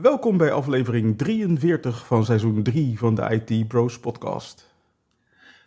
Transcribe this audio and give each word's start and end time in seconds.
Welkom 0.00 0.36
bij 0.36 0.52
aflevering 0.52 1.18
43 1.18 2.06
van 2.06 2.24
seizoen 2.24 2.62
3 2.62 2.98
van 2.98 3.14
de 3.14 3.42
IT 3.46 3.68
Bros 3.68 3.98
podcast. 3.98 4.74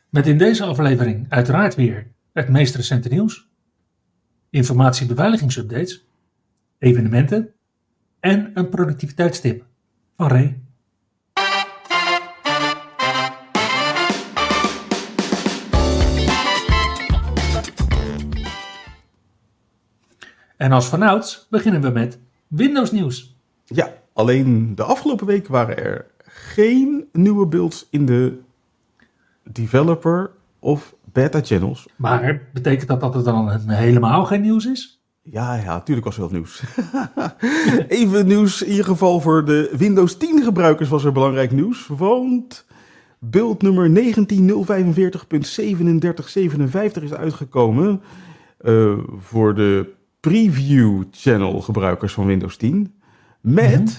Met 0.10 0.28
in 0.28 0.38
deze 0.38 0.64
aflevering 0.64 1.26
uiteraard 1.30 1.76
weer 1.76 2.12
het 2.34 2.50
meest 2.50 2.76
recente 2.76 3.10
nieuws, 3.10 3.50
informatiebeveiligingsupdates, 4.50 6.08
evenementen 6.78 7.54
en 8.20 8.52
een 8.54 8.70
productiviteitstip 8.70 9.66
van 10.16 10.28
Ray. 10.28 10.62
En 20.58 20.72
als 20.72 20.88
vanouds 20.88 21.48
beginnen 21.50 21.82
we 21.82 21.90
met 21.90 22.20
Windows 22.48 22.92
nieuws. 22.92 23.36
Ja, 23.66 23.94
alleen 24.18 24.76
de 24.76 24.84
afgelopen 24.84 25.26
week 25.26 25.48
waren 25.48 25.78
er 25.78 26.06
geen 26.24 27.06
nieuwe 27.12 27.46
builds 27.46 27.88
in 27.90 28.06
de 28.06 28.40
developer 29.44 30.32
of 30.60 30.96
beta 31.04 31.42
channels. 31.44 31.88
Maar 31.96 32.42
betekent 32.54 32.88
dat 32.88 33.00
dat 33.00 33.14
het 33.14 33.26
dan 33.26 33.60
helemaal 33.68 34.26
geen 34.26 34.42
nieuws 34.42 34.66
is? 34.66 35.02
Ja, 35.22 35.56
ja, 35.56 35.74
natuurlijk 35.74 36.06
was 36.06 36.16
er 36.16 36.22
wel 36.22 36.32
nieuws. 36.32 36.64
Even 37.88 38.28
nieuws 38.28 38.62
in 38.62 38.70
ieder 38.70 38.86
geval 38.86 39.20
voor 39.20 39.46
de 39.46 39.74
Windows 39.78 40.18
10 40.18 40.44
gebruikers 40.44 40.90
was 40.90 41.04
er 41.04 41.12
belangrijk 41.12 41.52
nieuws. 41.52 41.88
Want 41.88 42.66
build 43.20 43.62
nummer 43.62 43.90
19.045.3757 47.00 47.04
is 47.04 47.14
uitgekomen 47.14 48.02
uh, 48.62 48.98
voor 49.18 49.56
de 49.56 49.96
preview 50.20 51.04
channel 51.12 51.62
gebruikers 51.62 52.14
van 52.14 52.26
Windows 52.26 52.58
10. 52.58 52.97
Met 53.48 53.80
mm 53.80 53.86
-hmm. 53.86 53.96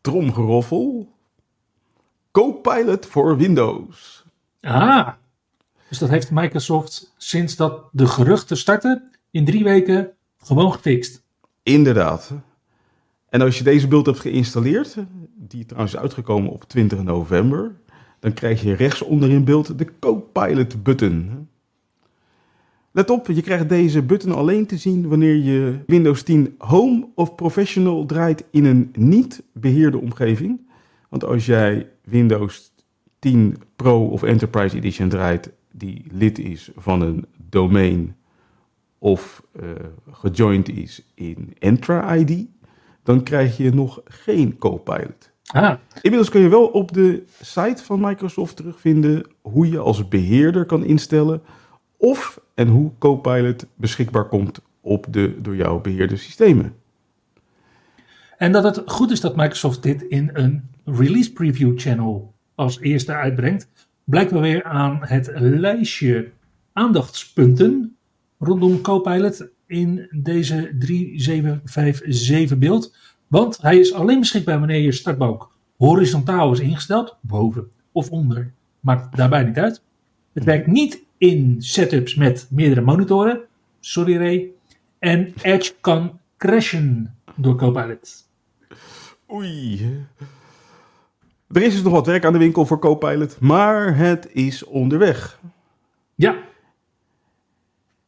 tromgeroffel 0.00 1.12
Copilot 2.30 3.06
voor 3.06 3.36
Windows. 3.36 4.24
Ah, 4.60 5.08
dus 5.88 5.98
dat 5.98 6.08
heeft 6.08 6.30
Microsoft 6.30 7.14
sinds 7.16 7.56
dat 7.56 7.82
de 7.92 8.06
geruchten 8.06 8.56
starten 8.56 9.10
in 9.30 9.44
drie 9.44 9.64
weken 9.64 10.10
gewoon 10.38 10.72
gefixt. 10.72 11.22
Inderdaad. 11.62 12.32
En 13.28 13.40
als 13.40 13.58
je 13.58 13.64
deze 13.64 13.88
beeld 13.88 14.06
hebt 14.06 14.20
geïnstalleerd, 14.20 14.96
die 15.34 15.64
trouwens 15.64 15.94
is 15.94 16.00
uitgekomen 16.00 16.50
op 16.50 16.64
20 16.64 17.02
november, 17.02 17.74
dan 18.18 18.32
krijg 18.32 18.62
je 18.62 18.74
rechts 18.74 19.02
onderin 19.02 19.44
beeld 19.44 19.78
de 19.78 19.86
Copilot 19.98 20.82
button. 20.82 21.48
Let 22.92 23.10
op, 23.10 23.26
je 23.26 23.42
krijgt 23.42 23.68
deze 23.68 24.02
button 24.02 24.32
alleen 24.32 24.66
te 24.66 24.76
zien 24.76 25.08
wanneer 25.08 25.36
je 25.36 25.78
Windows 25.86 26.22
10 26.22 26.54
Home 26.58 27.08
of 27.14 27.34
Professional 27.34 28.06
draait 28.06 28.44
in 28.50 28.64
een 28.64 28.90
niet 28.98 29.42
beheerde 29.52 29.98
omgeving. 29.98 30.60
Want 31.08 31.24
als 31.24 31.46
jij 31.46 31.88
Windows 32.04 32.72
10 33.18 33.56
Pro 33.76 34.06
of 34.06 34.22
Enterprise 34.22 34.76
Edition 34.76 35.08
draait 35.08 35.50
die 35.72 36.04
lid 36.12 36.38
is 36.38 36.70
van 36.76 37.00
een 37.00 37.26
domein 37.48 38.16
of 38.98 39.42
uh, 39.60 39.70
gejoind 40.10 40.68
is 40.68 41.06
in 41.14 41.54
Entra 41.58 42.14
ID, 42.14 42.46
dan 43.02 43.22
krijg 43.22 43.56
je 43.56 43.74
nog 43.74 44.00
geen 44.04 44.58
Copilot. 44.58 45.30
Ah. 45.46 45.74
Inmiddels 46.02 46.30
kun 46.30 46.40
je 46.40 46.48
wel 46.48 46.66
op 46.66 46.92
de 46.92 47.22
site 47.40 47.84
van 47.84 48.00
Microsoft 48.00 48.56
terugvinden 48.56 49.26
hoe 49.40 49.68
je 49.68 49.78
als 49.78 50.08
beheerder 50.08 50.64
kan 50.64 50.84
instellen 50.84 51.42
of 52.00 52.40
en 52.54 52.68
hoe 52.68 52.90
Copilot 52.98 53.66
beschikbaar 53.74 54.28
komt 54.28 54.60
op 54.80 55.06
de 55.10 55.38
door 55.42 55.56
jou 55.56 55.80
beheerde 55.80 56.16
systemen. 56.16 56.74
En 58.36 58.52
dat 58.52 58.64
het 58.64 58.82
goed 58.86 59.10
is 59.10 59.20
dat 59.20 59.36
Microsoft 59.36 59.82
dit 59.82 60.02
in 60.02 60.30
een 60.32 60.68
release 60.84 61.32
preview 61.32 61.78
channel 61.78 62.34
als 62.54 62.80
eerste 62.80 63.12
uitbrengt, 63.12 63.68
blijkt 64.04 64.30
weer 64.30 64.64
aan 64.64 64.98
het 65.00 65.30
lijstje 65.34 66.30
aandachtspunten 66.72 67.96
rondom 68.38 68.80
Copilot 68.80 69.48
in 69.66 70.08
deze 70.10 70.74
3757 70.78 72.58
beeld. 72.58 72.96
Want 73.26 73.62
hij 73.62 73.78
is 73.78 73.92
alleen 73.92 74.20
beschikbaar 74.20 74.58
wanneer 74.58 74.80
je 74.80 74.92
startbalk 74.92 75.52
horizontaal 75.76 76.52
is 76.52 76.60
ingesteld, 76.60 77.16
boven 77.20 77.70
of 77.92 78.10
onder, 78.10 78.52
maakt 78.80 79.16
daarbij 79.16 79.44
niet 79.44 79.58
uit. 79.58 79.82
Het 80.32 80.44
werkt 80.44 80.66
niet 80.66 81.02
in 81.20 81.56
setups 81.58 82.14
met 82.14 82.46
meerdere 82.50 82.80
monitoren, 82.80 83.40
sorry 83.80 84.16
Ray, 84.16 84.50
en 84.98 85.34
Edge 85.42 85.72
kan 85.80 86.18
crashen 86.36 87.16
door 87.36 87.56
Copilot. 87.56 88.28
Oei. 89.32 89.80
Er 91.48 91.62
is 91.62 91.72
dus 91.72 91.82
nog 91.82 91.92
wat 91.92 92.06
werk 92.06 92.24
aan 92.24 92.32
de 92.32 92.38
winkel 92.38 92.66
voor 92.66 92.78
Copilot, 92.78 93.40
maar 93.40 93.96
het 93.96 94.28
is 94.32 94.64
onderweg. 94.64 95.40
Ja. 96.14 96.36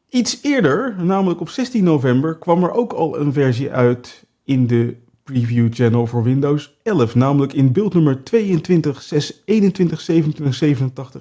Iets 0.09 0.43
eerder, 0.43 1.05
namelijk 1.05 1.41
op 1.41 1.49
16 1.49 1.85
november, 1.85 2.39
kwam 2.39 2.65
er 2.65 2.73
ook 2.73 2.93
al 2.93 3.19
een 3.21 3.33
versie 3.33 3.71
uit 3.71 4.27
in 4.45 4.67
de 4.67 4.97
preview 5.25 5.73
channel 5.73 6.07
voor 6.07 6.23
Windows 6.23 6.75
11. 6.83 7.15
Namelijk 7.15 7.53
in 7.53 7.73
beeldnummer 7.73 8.17
22.6.21.27.87 8.17 8.23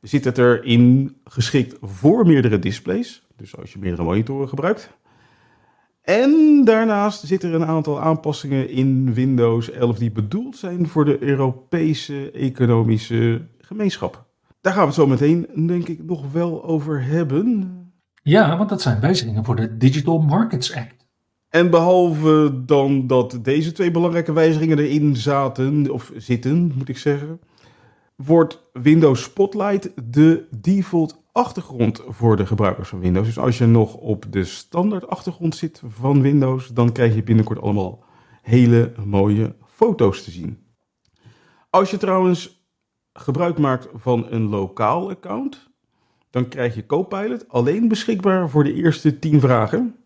zit 0.00 0.24
het 0.24 0.38
erin 0.38 1.16
geschikt 1.24 1.76
voor 1.80 2.26
meerdere 2.26 2.58
displays. 2.58 3.22
Dus 3.36 3.56
als 3.56 3.72
je 3.72 3.78
meerdere 3.78 4.02
monitoren 4.02 4.48
gebruikt. 4.48 4.90
En 6.10 6.62
daarnaast 6.64 7.26
zitten 7.26 7.48
er 7.48 7.60
een 7.60 7.66
aantal 7.66 8.00
aanpassingen 8.00 8.68
in 8.68 9.14
Windows 9.14 9.70
11 9.70 9.98
die 9.98 10.10
bedoeld 10.10 10.56
zijn 10.56 10.88
voor 10.88 11.04
de 11.04 11.22
Europese 11.22 12.30
economische 12.30 13.46
gemeenschap. 13.58 14.24
Daar 14.60 14.72
gaan 14.72 14.82
we 14.82 14.88
het 14.88 14.96
zo 14.96 15.06
meteen, 15.06 15.66
denk 15.66 15.88
ik, 15.88 16.04
nog 16.04 16.32
wel 16.32 16.64
over 16.64 17.04
hebben. 17.04 17.70
Ja, 18.22 18.56
want 18.56 18.68
dat 18.68 18.82
zijn 18.82 19.00
wijzigingen 19.00 19.44
voor 19.44 19.56
de 19.56 19.76
Digital 19.76 20.18
Markets 20.20 20.74
Act. 20.74 21.06
En 21.48 21.70
behalve 21.70 22.62
dan 22.66 23.06
dat 23.06 23.38
deze 23.42 23.72
twee 23.72 23.90
belangrijke 23.90 24.32
wijzigingen 24.32 24.78
erin 24.78 25.16
zaten, 25.16 25.90
of 25.90 26.12
zitten, 26.16 26.72
moet 26.76 26.88
ik 26.88 26.98
zeggen, 26.98 27.40
wordt 28.16 28.62
Windows 28.72 29.22
Spotlight 29.22 29.90
de 30.12 30.46
default 30.60 31.19
achtergrond 31.32 32.02
voor 32.08 32.36
de 32.36 32.46
gebruikers 32.46 32.88
van 32.88 33.00
Windows. 33.00 33.26
Dus 33.26 33.38
als 33.38 33.58
je 33.58 33.66
nog 33.66 33.94
op 33.94 34.26
de 34.30 34.44
standaard 34.44 35.08
achtergrond 35.08 35.56
zit 35.56 35.82
van 35.86 36.22
Windows, 36.22 36.68
dan 36.68 36.92
krijg 36.92 37.14
je 37.14 37.22
binnenkort 37.22 37.60
allemaal 37.60 38.04
hele 38.42 38.92
mooie 39.04 39.56
foto's 39.66 40.24
te 40.24 40.30
zien. 40.30 40.58
Als 41.70 41.90
je 41.90 41.96
trouwens 41.96 42.68
gebruik 43.12 43.58
maakt 43.58 43.88
van 43.94 44.26
een 44.30 44.48
lokaal 44.48 45.10
account, 45.10 45.70
dan 46.30 46.48
krijg 46.48 46.74
je 46.74 46.86
Copilot 46.86 47.48
alleen 47.48 47.88
beschikbaar 47.88 48.50
voor 48.50 48.64
de 48.64 48.74
eerste 48.74 49.18
10 49.18 49.40
vragen. 49.40 49.96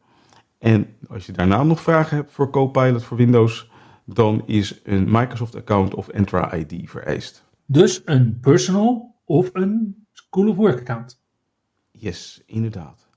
En 0.58 0.86
als 1.08 1.26
je 1.26 1.32
daarna 1.32 1.62
nog 1.62 1.80
vragen 1.80 2.16
hebt 2.16 2.32
voor 2.32 2.50
Copilot 2.50 3.04
voor 3.04 3.16
Windows, 3.16 3.70
dan 4.04 4.42
is 4.46 4.80
een 4.84 5.10
Microsoft 5.10 5.56
account 5.56 5.94
of 5.94 6.08
Entra 6.08 6.54
ID 6.54 6.90
vereist. 6.90 7.44
Dus 7.66 8.02
een 8.04 8.38
personal 8.40 9.20
of 9.24 9.50
een 9.52 10.06
School 10.12 10.48
of 10.48 10.56
Work 10.56 10.78
account. 10.78 11.23
Yes, 12.04 12.42
inderdaad. 12.46 13.08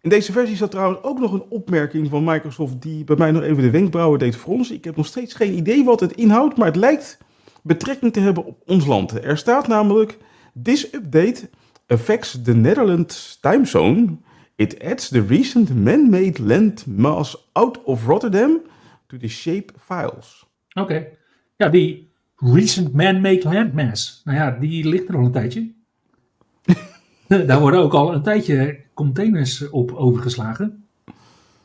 In 0.00 0.10
deze 0.10 0.32
versie 0.32 0.56
zat 0.56 0.70
trouwens 0.70 1.02
ook 1.02 1.18
nog 1.18 1.32
een 1.32 1.44
opmerking 1.48 2.08
van 2.08 2.24
Microsoft 2.24 2.82
die 2.82 3.04
bij 3.04 3.16
mij 3.16 3.30
nog 3.30 3.42
even 3.42 3.62
de 3.62 3.70
wenkbrauwen 3.70 4.18
deed 4.18 4.36
fronsen. 4.36 4.74
Ik 4.74 4.84
heb 4.84 4.96
nog 4.96 5.06
steeds 5.06 5.34
geen 5.34 5.56
idee 5.56 5.84
wat 5.84 6.00
het 6.00 6.12
inhoudt, 6.12 6.56
maar 6.56 6.66
het 6.66 6.76
lijkt 6.76 7.18
betrekking 7.62 8.12
te 8.12 8.20
hebben 8.20 8.44
op 8.44 8.62
ons 8.66 8.86
land. 8.86 9.24
Er 9.24 9.38
staat 9.38 9.68
namelijk: 9.68 10.18
This 10.62 10.94
update 10.94 11.50
affects 11.86 12.42
the 12.42 12.54
Netherlands 12.54 13.38
time 13.40 13.64
zone. 13.64 14.16
It 14.56 14.84
adds 14.84 15.08
the 15.08 15.26
recent 15.26 15.74
man-made 15.84 16.42
land 16.42 16.86
mass 16.86 17.48
out 17.52 17.84
of 17.84 18.06
Rotterdam 18.06 18.60
to 19.06 19.16
the 19.16 19.28
shape 19.28 19.72
files. 19.78 20.46
Oké. 20.72 21.06
Ja, 21.56 21.68
die 21.68 22.12
recent 22.36 22.92
man-made 22.92 23.48
landmass. 23.52 24.20
Nou 24.24 24.38
ja, 24.38 24.50
die 24.50 24.88
ligt 24.88 25.08
er 25.08 25.16
al 25.16 25.24
een 25.24 25.32
tijdje. 25.32 25.80
Daar 27.46 27.60
worden 27.60 27.80
ook 27.80 27.94
al 27.94 28.14
een 28.14 28.22
tijdje 28.22 28.80
containers 28.94 29.70
op 29.70 29.92
overgeslagen. 29.92 30.84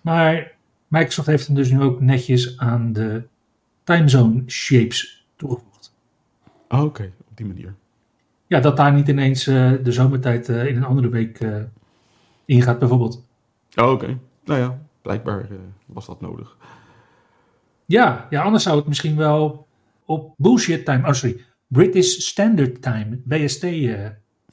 Maar 0.02 0.56
Microsoft 0.88 1.28
heeft 1.28 1.48
hem 1.48 1.56
dus 1.56 1.72
nu 1.72 1.82
ook 1.82 2.02
netjes 2.02 2.58
aan 2.58 2.94
de 2.94 3.24
timezone 3.84 4.44
shapes 4.46 5.26
toegevoegd. 5.36 5.94
Ah, 6.68 6.84
Oké, 6.84 7.12
op 7.30 7.38
die 7.38 7.46
manier. 7.46 7.76
Ja, 8.48 8.60
dat 8.60 8.78
daar 8.78 8.94
niet 8.94 9.08
ineens 9.08 9.48
eh, 9.48 9.72
de 9.84 9.92
zomertijd 9.92 10.50
eh, 10.50 10.66
in 10.66 10.76
een 10.76 10.84
andere 10.84 11.10
week 11.10 11.40
eh, 11.40 11.62
ingaat, 12.46 12.80
bijvoorbeeld. 12.80 13.24
Ah, 13.74 13.92
Oké, 13.92 14.18
nou 14.46 14.60
ja, 14.60 14.80
blijkbaar 15.02 15.48
was 15.86 16.06
dat 16.06 16.22
nodig. 16.22 16.58
Ja, 17.86 18.28
ja, 18.30 18.42
anders 18.42 18.64
zou 18.64 18.78
het 18.78 18.88
misschien 18.88 19.16
wel 19.16 19.68
op 20.06 20.34
bullshit 20.38 20.86
time, 20.86 21.08
oh 21.08 21.14
sorry, 21.14 21.46
British 21.68 22.18
Standard 22.18 22.82
Time, 22.82 23.20
BST, 23.24 23.66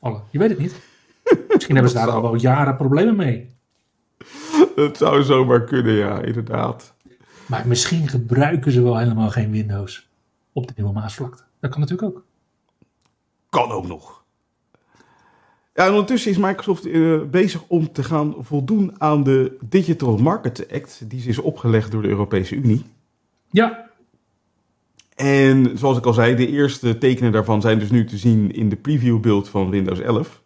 vallen. 0.00 0.22
Je 0.31 0.38
weet 0.38 0.50
het 0.50 0.58
niet. 0.58 0.93
Misschien 1.66 1.84
hebben 1.84 2.00
ze 2.00 2.06
daar 2.06 2.16
al 2.16 2.31
wel 2.31 2.40
jaren 2.40 2.76
problemen 2.76 3.16
mee. 3.16 3.50
Het 4.76 4.96
zou 4.96 5.22
zomaar 5.22 5.64
kunnen, 5.64 5.93
ja, 5.93 6.20
inderdaad. 6.22 6.94
Maar 7.46 7.66
misschien 7.66 8.08
gebruiken 8.08 8.72
ze 8.72 8.82
wel 8.82 8.99
helemaal 8.99 9.31
geen 9.31 9.50
Windows 9.50 10.08
op 10.52 10.66
de 10.66 10.72
nieuwe 10.76 10.93
Maasvlakte. 10.93 11.43
Dat 11.61 11.70
kan 11.70 11.81
natuurlijk 11.81 12.08
ook. 12.08 12.25
Kan 13.50 13.70
ook 13.70 13.87
nog. 13.87 14.25
Ja, 15.75 15.84
en 15.84 15.90
ondertussen 15.90 16.31
is 16.31 16.37
Microsoft 16.37 16.87
eh, 16.87 17.22
bezig 17.31 17.64
om 17.66 17.93
te 17.93 18.02
gaan 18.02 18.34
voldoen 18.38 18.94
aan 18.99 19.22
de 19.22 19.56
Digital 19.61 20.16
Markets 20.16 20.69
Act. 20.69 21.11
Die 21.11 21.28
is 21.28 21.38
opgelegd 21.38 21.90
door 21.90 22.02
de 22.02 22.08
Europese 22.08 22.55
Unie. 22.55 22.84
Ja, 23.50 23.90
En 25.14 25.78
zoals 25.78 25.99
ik 25.99 26.06
al 26.06 26.12
zei, 26.12 26.34
de 26.34 26.49
eerste 26.49 26.99
tekenen 26.99 27.32
daarvan 27.32 27.61
zijn 27.61 27.78
dus 27.78 27.90
nu 27.90 28.05
te 28.05 28.16
zien 28.16 28.52
in 28.52 28.69
de 28.69 28.76
preview 28.76 29.20
build 29.20 29.49
van 29.49 29.70
Windows 29.70 30.00
11. 30.00 30.43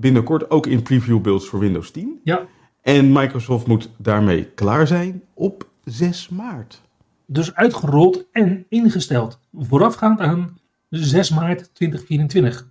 Binnenkort 0.00 0.50
ook 0.50 0.66
in 0.66 0.82
preview 0.82 1.20
builds 1.20 1.48
voor 1.48 1.58
Windows 1.58 1.90
10. 1.90 2.20
ja. 2.24 2.46
En 2.82 3.12
Microsoft 3.12 3.66
moet 3.66 3.90
daarmee 3.96 4.44
klaar 4.44 4.86
zijn 4.86 5.22
op 5.34 5.68
6 5.84 6.28
maart. 6.28 6.82
Dus 7.26 7.54
uitgerold 7.54 8.26
en 8.32 8.66
ingesteld. 8.68 9.40
Voorafgaand 9.52 10.20
aan 10.20 10.58
6 10.88 11.30
maart 11.30 11.74
2024. 11.74 12.68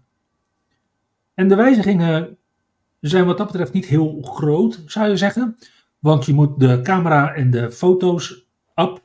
En 1.34 1.48
de 1.48 1.56
wijzigingen 1.56 2.38
zijn 3.00 3.26
wat 3.26 3.38
dat 3.38 3.48
betreft 3.48 3.74
niet 3.74 3.86
heel 3.86 4.22
groot, 4.22 4.84
zou 4.86 5.10
je 5.10 5.18
zeggen. 5.18 5.58
Want 6.00 6.26
je 6.26 6.34
moet 6.34 6.60
de 6.60 6.82
camera 6.82 7.34
en 7.34 7.52
de 7.52 7.72
foto's 7.72 8.46
app 8.74 9.02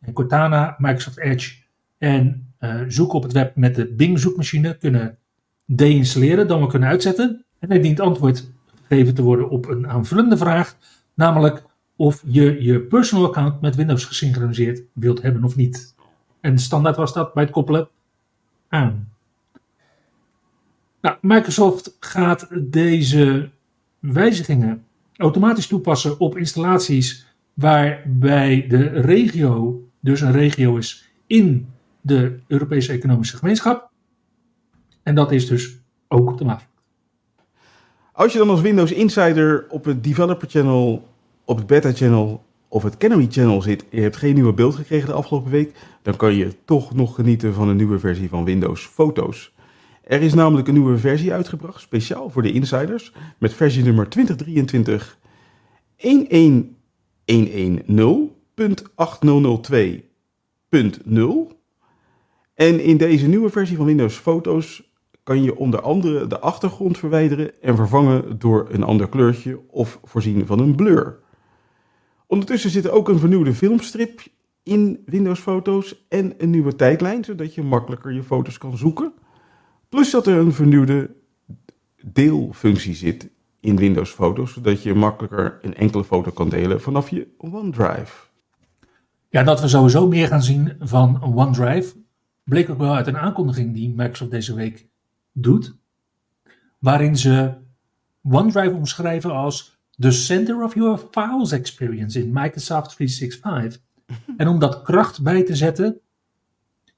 en 0.00 0.12
Cortana, 0.12 0.74
Microsoft 0.78 1.18
Edge 1.18 1.54
en 1.98 2.54
eh, 2.58 2.80
zoeken 2.88 3.16
op 3.16 3.22
het 3.22 3.32
web 3.32 3.56
met 3.56 3.74
de 3.74 3.94
Bing 3.94 4.18
zoekmachine 4.18 4.76
kunnen 4.78 5.18
deinstalleren, 5.64 6.48
dan 6.48 6.58
wel 6.58 6.68
kunnen 6.68 6.88
uitzetten. 6.88 7.44
En 7.62 7.70
er 7.70 7.82
dient 7.82 8.00
antwoord 8.00 8.50
gegeven 8.82 9.14
te 9.14 9.22
worden 9.22 9.48
op 9.48 9.68
een 9.68 9.88
aanvullende 9.88 10.36
vraag, 10.36 10.76
namelijk 11.14 11.64
of 11.96 12.22
je 12.26 12.62
je 12.62 12.80
personal 12.80 13.26
account 13.26 13.60
met 13.60 13.76
Windows 13.76 14.04
gesynchroniseerd 14.04 14.82
wilt 14.92 15.22
hebben 15.22 15.44
of 15.44 15.56
niet. 15.56 15.94
En 16.40 16.58
standaard 16.58 16.96
was 16.96 17.12
dat 17.12 17.34
bij 17.34 17.42
het 17.42 17.52
koppelen 17.52 17.88
aan. 18.68 19.08
Nou, 21.00 21.16
Microsoft 21.20 21.96
gaat 22.00 22.48
deze 22.60 23.50
wijzigingen 23.98 24.84
automatisch 25.16 25.66
toepassen 25.66 26.20
op 26.20 26.36
installaties 26.36 27.26
waarbij 27.54 28.66
de 28.68 28.86
regio 28.88 29.88
dus 30.00 30.20
een 30.20 30.32
regio 30.32 30.76
is 30.76 31.10
in 31.26 31.68
de 32.00 32.38
Europese 32.46 32.92
Economische 32.92 33.36
Gemeenschap. 33.36 33.90
En 35.02 35.14
dat 35.14 35.32
is 35.32 35.46
dus 35.46 35.78
ook 36.08 36.38
de 36.38 36.44
maat. 36.44 36.70
Als 38.12 38.32
je 38.32 38.38
dan 38.38 38.50
als 38.50 38.60
Windows 38.60 38.92
Insider 38.92 39.66
op 39.68 39.84
het 39.84 40.04
Developer 40.04 40.48
Channel, 40.48 41.08
op 41.44 41.56
het 41.56 41.66
Beta 41.66 41.92
Channel 41.92 42.44
of 42.68 42.82
het 42.82 42.96
Canary 42.96 43.26
Channel 43.30 43.62
zit 43.62 43.82
en 43.82 43.96
je 43.96 44.00
hebt 44.00 44.16
geen 44.16 44.34
nieuwe 44.34 44.52
beeld 44.52 44.74
gekregen 44.74 45.06
de 45.06 45.12
afgelopen 45.12 45.50
week, 45.50 45.74
dan 46.02 46.16
kan 46.16 46.34
je 46.34 46.54
toch 46.64 46.94
nog 46.94 47.14
genieten 47.14 47.54
van 47.54 47.68
een 47.68 47.76
nieuwe 47.76 47.98
versie 47.98 48.28
van 48.28 48.44
Windows 48.44 48.86
Foto's. 48.86 49.52
Er 50.04 50.22
is 50.22 50.34
namelijk 50.34 50.68
een 50.68 50.74
nieuwe 50.74 50.98
versie 50.98 51.32
uitgebracht, 51.32 51.80
speciaal 51.80 52.30
voor 52.30 52.42
de 52.42 52.52
insiders, 52.52 53.12
met 53.38 53.54
versie 53.54 53.82
nummer 53.82 54.08
2023 54.08 55.18
11110.8002.0. 55.96 56.06
En 62.54 62.80
in 62.80 62.96
deze 62.96 63.26
nieuwe 63.26 63.50
versie 63.50 63.76
van 63.76 63.86
Windows 63.86 64.16
Foto's 64.16 64.91
kan 65.22 65.42
je 65.42 65.56
onder 65.56 65.80
andere 65.80 66.26
de 66.26 66.38
achtergrond 66.38 66.98
verwijderen 66.98 67.62
en 67.62 67.76
vervangen 67.76 68.38
door 68.38 68.68
een 68.70 68.82
ander 68.82 69.08
kleurtje 69.08 69.60
of 69.70 70.00
voorzien 70.04 70.46
van 70.46 70.58
een 70.58 70.74
blur. 70.74 71.18
Ondertussen 72.26 72.70
zit 72.70 72.84
er 72.84 72.90
ook 72.90 73.08
een 73.08 73.18
vernieuwde 73.18 73.54
filmstrip 73.54 74.20
in 74.62 75.02
Windows 75.06 75.40
Foto's 75.40 76.06
en 76.08 76.34
een 76.38 76.50
nieuwe 76.50 76.76
tijdlijn, 76.76 77.24
zodat 77.24 77.54
je 77.54 77.62
makkelijker 77.62 78.12
je 78.12 78.22
foto's 78.22 78.58
kan 78.58 78.76
zoeken. 78.76 79.12
Plus 79.88 80.10
dat 80.10 80.26
er 80.26 80.38
een 80.38 80.52
vernieuwde 80.52 81.10
deelfunctie 82.04 82.94
zit 82.94 83.30
in 83.60 83.76
Windows 83.76 84.10
Foto's, 84.10 84.52
zodat 84.52 84.82
je 84.82 84.94
makkelijker 84.94 85.58
een 85.62 85.74
enkele 85.74 86.04
foto 86.04 86.30
kan 86.30 86.48
delen 86.48 86.80
vanaf 86.80 87.10
je 87.10 87.28
OneDrive. 87.38 88.30
Ja, 89.28 89.42
dat 89.42 89.60
we 89.60 89.68
sowieso 89.68 90.08
meer 90.08 90.26
gaan 90.26 90.42
zien 90.42 90.76
van 90.78 91.22
OneDrive 91.22 91.94
bleek 92.44 92.70
ook 92.70 92.78
wel 92.78 92.94
uit 92.94 93.06
een 93.06 93.18
aankondiging 93.18 93.74
die 93.74 93.94
Microsoft 93.96 94.30
deze 94.30 94.54
week 94.54 94.90
doet, 95.32 95.76
waarin 96.78 97.16
ze 97.16 97.54
OneDrive 98.22 98.74
omschrijven 98.74 99.30
als 99.30 99.80
the 99.98 100.10
center 100.10 100.62
of 100.62 100.74
your 100.74 100.98
files 101.10 101.52
experience 101.52 102.18
in 102.18 102.32
Microsoft 102.32 102.96
365. 102.96 103.80
en 104.36 104.48
om 104.48 104.58
dat 104.58 104.82
kracht 104.82 105.22
bij 105.22 105.44
te 105.44 105.56
zetten, 105.56 106.00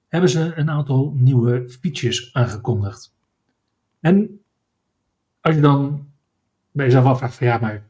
hebben 0.09 0.31
ze 0.31 0.53
een 0.57 0.71
aantal 0.71 1.13
nieuwe 1.17 1.69
features 1.69 2.35
aangekondigd. 2.35 3.15
En 4.01 4.41
als 5.41 5.55
je 5.55 5.61
dan 5.61 6.09
bij 6.73 6.85
jezelf 6.85 7.05
afvraagt 7.05 7.35
van 7.35 7.47
ja, 7.47 7.59
maar 7.59 7.87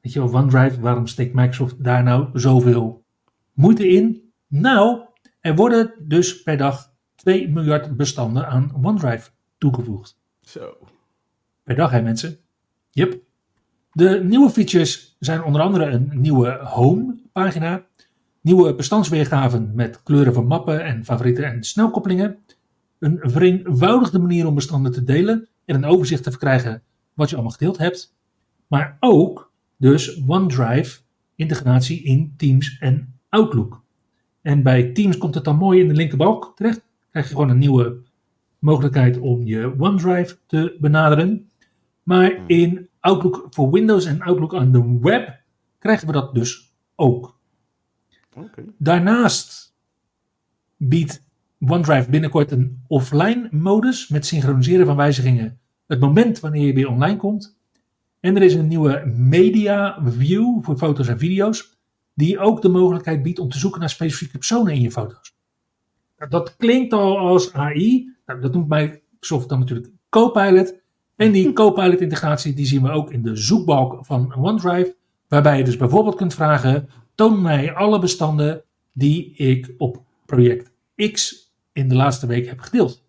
weet 0.00 0.12
je 0.12 0.20
wel, 0.20 0.34
OneDrive, 0.34 0.80
waarom 0.80 1.06
steekt 1.06 1.34
Microsoft 1.34 1.84
daar 1.84 2.02
nou 2.02 2.38
zoveel 2.38 3.04
moeite 3.52 3.88
in? 3.88 4.32
Nou, 4.46 5.00
er 5.40 5.54
worden 5.54 5.94
dus 5.98 6.42
per 6.42 6.56
dag 6.56 6.92
2 7.14 7.48
miljard 7.48 7.96
bestanden 7.96 8.48
aan 8.48 8.84
OneDrive 8.84 9.30
toegevoegd. 9.58 10.18
Zo. 10.40 10.76
Per 11.62 11.74
dag, 11.74 11.90
hè 11.90 12.02
mensen? 12.02 12.38
Yep. 12.90 13.20
De 13.92 14.20
nieuwe 14.24 14.50
features 14.50 15.16
zijn 15.18 15.42
onder 15.42 15.60
andere 15.60 15.84
een 15.84 16.10
nieuwe 16.14 16.58
home 16.62 17.16
pagina, 17.32 17.84
nieuwe 18.40 18.74
bestandsweergaven 18.74 19.74
met 19.74 20.02
kleuren 20.02 20.34
van 20.34 20.46
mappen 20.46 20.84
en 20.84 21.04
favorieten 21.04 21.44
en 21.44 21.64
snelkoppelingen, 21.64 22.38
een 22.98 23.18
vereenvoudigde 23.22 24.18
manier 24.18 24.46
om 24.46 24.54
bestanden 24.54 24.92
te 24.92 25.04
delen 25.04 25.48
en 25.64 25.74
een 25.74 25.84
overzicht 25.84 26.22
te 26.22 26.30
verkrijgen 26.30 26.82
wat 27.14 27.28
je 27.28 27.34
allemaal 27.34 27.52
gedeeld 27.52 27.78
hebt, 27.78 28.14
maar 28.66 28.96
ook 29.00 29.52
dus 29.76 30.22
OneDrive 30.26 31.00
integratie 31.34 32.02
in 32.02 32.34
Teams 32.36 32.76
en 32.80 33.14
Outlook. 33.28 33.82
En 34.42 34.62
bij 34.62 34.92
Teams 34.92 35.18
komt 35.18 35.34
het 35.34 35.44
dan 35.44 35.56
mooi 35.56 35.80
in 35.80 35.88
de 35.88 35.94
linkerbalk 35.94 36.52
terecht. 36.54 36.84
Krijg 37.10 37.26
je 37.26 37.34
gewoon 37.34 37.50
een 37.50 37.58
nieuwe 37.58 38.02
mogelijkheid 38.66 39.18
om 39.18 39.42
je 39.42 39.74
OneDrive 39.78 40.36
te 40.46 40.76
benaderen. 40.80 41.50
Maar 42.02 42.40
in 42.46 42.88
Outlook 43.00 43.46
voor 43.50 43.70
Windows 43.70 44.04
en 44.04 44.22
Outlook 44.22 44.52
on 44.52 44.72
the 44.72 44.98
web 45.00 45.40
krijgen 45.78 46.06
we 46.06 46.12
dat 46.12 46.34
dus 46.34 46.74
ook. 46.94 47.38
Daarnaast 48.78 49.74
biedt 50.76 51.24
OneDrive 51.58 52.10
binnenkort 52.10 52.50
een 52.50 52.82
offline 52.86 53.48
modus 53.50 54.08
met 54.08 54.26
synchroniseren 54.26 54.86
van 54.86 54.96
wijzigingen 54.96 55.58
het 55.86 56.00
moment 56.00 56.40
wanneer 56.40 56.66
je 56.66 56.74
weer 56.74 56.88
online 56.88 57.16
komt. 57.16 57.58
En 58.20 58.36
er 58.36 58.42
is 58.42 58.54
een 58.54 58.68
nieuwe 58.68 59.12
media 59.16 59.98
view 60.04 60.64
voor 60.64 60.76
foto's 60.76 61.08
en 61.08 61.18
video's 61.18 61.78
die 62.14 62.38
ook 62.38 62.62
de 62.62 62.68
mogelijkheid 62.68 63.22
biedt 63.22 63.38
om 63.38 63.48
te 63.48 63.58
zoeken 63.58 63.80
naar 63.80 63.90
specifieke 63.90 64.38
personen 64.38 64.72
in 64.72 64.80
je 64.80 64.90
foto's. 64.90 65.34
Nou, 66.18 66.30
dat 66.30 66.56
klinkt 66.56 66.92
al 66.92 67.18
als 67.18 67.52
AI. 67.52 68.15
Nou, 68.26 68.40
dat 68.40 68.52
noemt 68.52 68.68
Microsoft 68.68 69.48
dan 69.48 69.58
natuurlijk 69.58 69.88
Copilot. 70.08 70.74
En 71.16 71.32
die 71.32 71.52
Copilot 71.62 72.00
integratie 72.00 72.54
die 72.54 72.66
zien 72.66 72.82
we 72.82 72.90
ook 72.90 73.10
in 73.10 73.22
de 73.22 73.36
zoekbalk 73.36 74.06
van 74.06 74.34
OneDrive. 74.36 74.96
Waarbij 75.28 75.58
je 75.58 75.64
dus 75.64 75.76
bijvoorbeeld 75.76 76.16
kunt 76.16 76.34
vragen, 76.34 76.88
toon 77.14 77.42
mij 77.42 77.74
alle 77.74 77.98
bestanden 77.98 78.62
die 78.92 79.34
ik 79.34 79.74
op 79.78 80.02
project 80.26 80.70
X 81.12 81.50
in 81.72 81.88
de 81.88 81.94
laatste 81.94 82.26
week 82.26 82.46
heb 82.46 82.60
gedeeld. 82.60 83.04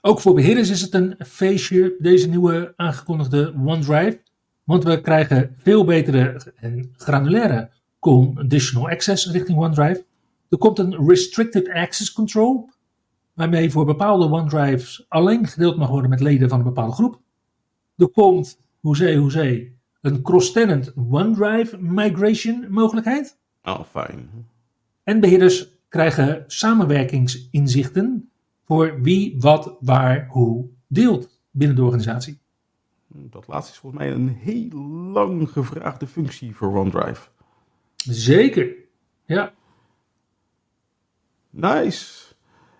Ook 0.00 0.20
voor 0.20 0.34
beheerders 0.34 0.70
is 0.70 0.80
het 0.80 0.94
een 0.94 1.14
feestje, 1.18 1.96
deze 1.98 2.28
nieuwe 2.28 2.72
aangekondigde 2.76 3.54
OneDrive. 3.64 4.20
Want 4.64 4.84
we 4.84 5.00
krijgen 5.00 5.54
veel 5.58 5.84
betere 5.84 6.40
en 6.56 6.94
granulaire 6.96 7.70
conditional 7.98 8.88
access 8.88 9.30
richting 9.30 9.58
OneDrive. 9.58 10.04
Er 10.50 10.58
komt 10.58 10.78
een 10.78 11.06
restricted 11.08 11.68
access 11.68 12.12
control, 12.12 12.70
waarmee 13.34 13.70
voor 13.70 13.84
bepaalde 13.84 14.30
OneDrives 14.30 15.04
alleen 15.08 15.46
gedeeld 15.46 15.76
mag 15.76 15.88
worden 15.88 16.10
met 16.10 16.20
leden 16.20 16.48
van 16.48 16.58
een 16.58 16.64
bepaalde 16.64 16.92
groep. 16.92 17.20
Er 17.96 18.08
komt, 18.08 18.60
hoezee, 18.80 19.16
hoezee, 19.16 19.78
een 20.00 20.22
cross-tenant 20.22 20.92
OneDrive 21.10 21.78
migration 21.78 22.66
mogelijkheid. 22.68 23.38
Oh, 23.64 23.80
fijn. 23.90 24.48
En 25.02 25.20
beheerders 25.20 25.68
krijgen 25.88 26.44
samenwerkingsinzichten 26.46 28.30
voor 28.64 29.02
wie, 29.02 29.36
wat, 29.38 29.76
waar, 29.80 30.26
hoe 30.28 30.68
deelt 30.86 31.40
binnen 31.50 31.76
de 31.76 31.82
organisatie. 31.82 32.38
Dat 33.08 33.46
laatste 33.46 33.72
is 33.72 33.78
volgens 33.78 34.02
mij 34.02 34.12
een 34.12 34.28
heel 34.28 34.78
lang 35.12 35.50
gevraagde 35.50 36.06
functie 36.06 36.56
voor 36.56 36.76
OneDrive. 36.76 37.28
Zeker, 37.96 38.74
ja. 39.24 39.52
Nice. 41.50 42.34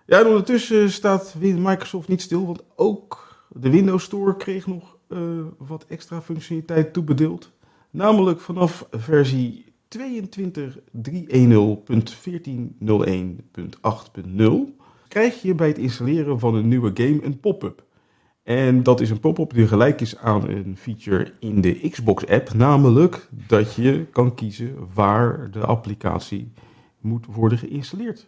Ja, 0.05 0.19
en 0.19 0.27
ondertussen 0.27 0.91
staat 0.91 1.35
Microsoft 1.39 2.07
niet 2.07 2.21
stil, 2.21 2.45
want 2.45 2.63
ook 2.75 3.39
de 3.49 3.69
Windows 3.69 4.03
Store 4.03 4.37
kreeg 4.37 4.67
nog 4.67 4.97
uh, 5.07 5.19
wat 5.57 5.85
extra 5.87 6.21
functionaliteit 6.21 6.93
toebedeeld. 6.93 7.51
Namelijk 7.89 8.39
vanaf 8.39 8.87
versie 8.91 9.71
22.310.1401.8.0 9.97 10.01
krijg 15.07 15.41
je 15.41 15.55
bij 15.55 15.67
het 15.67 15.77
installeren 15.77 16.39
van 16.39 16.55
een 16.55 16.67
nieuwe 16.67 16.91
game 16.93 17.23
een 17.23 17.39
pop-up. 17.39 17.83
En 18.43 18.83
dat 18.83 19.01
is 19.01 19.09
een 19.09 19.19
pop-up 19.19 19.53
die 19.53 19.67
gelijk 19.67 20.01
is 20.01 20.17
aan 20.17 20.49
een 20.49 20.77
feature 20.77 21.33
in 21.39 21.61
de 21.61 21.89
Xbox-app, 21.89 22.53
namelijk 22.53 23.27
dat 23.47 23.75
je 23.75 24.05
kan 24.11 24.35
kiezen 24.35 24.75
waar 24.93 25.51
de 25.51 25.65
applicatie 25.65 26.51
moet 26.99 27.25
worden 27.25 27.57
geïnstalleerd. 27.57 28.27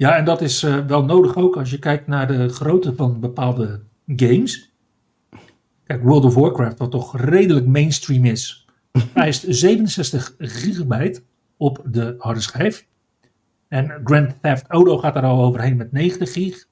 Ja, 0.00 0.16
en 0.16 0.24
dat 0.24 0.40
is 0.40 0.62
uh, 0.62 0.86
wel 0.86 1.04
nodig 1.04 1.36
ook 1.36 1.56
als 1.56 1.70
je 1.70 1.78
kijkt 1.78 2.06
naar 2.06 2.26
de 2.26 2.48
grootte 2.48 2.94
van 2.94 3.20
bepaalde 3.20 3.82
games. 4.06 4.72
Kijk, 5.84 6.02
World 6.02 6.24
of 6.24 6.34
Warcraft, 6.34 6.78
wat 6.78 6.90
toch 6.90 7.20
redelijk 7.20 7.66
mainstream 7.66 8.24
is, 8.24 8.66
vereist 9.12 9.44
67 9.48 10.34
gigabyte 10.38 11.22
op 11.56 11.82
de 11.84 12.14
harde 12.18 12.40
schijf. 12.40 12.86
En 13.68 14.00
Grand 14.04 14.34
Theft 14.42 14.66
Auto 14.66 14.98
gaat 14.98 15.14
daar 15.14 15.22
al 15.22 15.44
overheen 15.44 15.76
met 15.76 15.92
90 15.92 16.32
gig. 16.32 16.66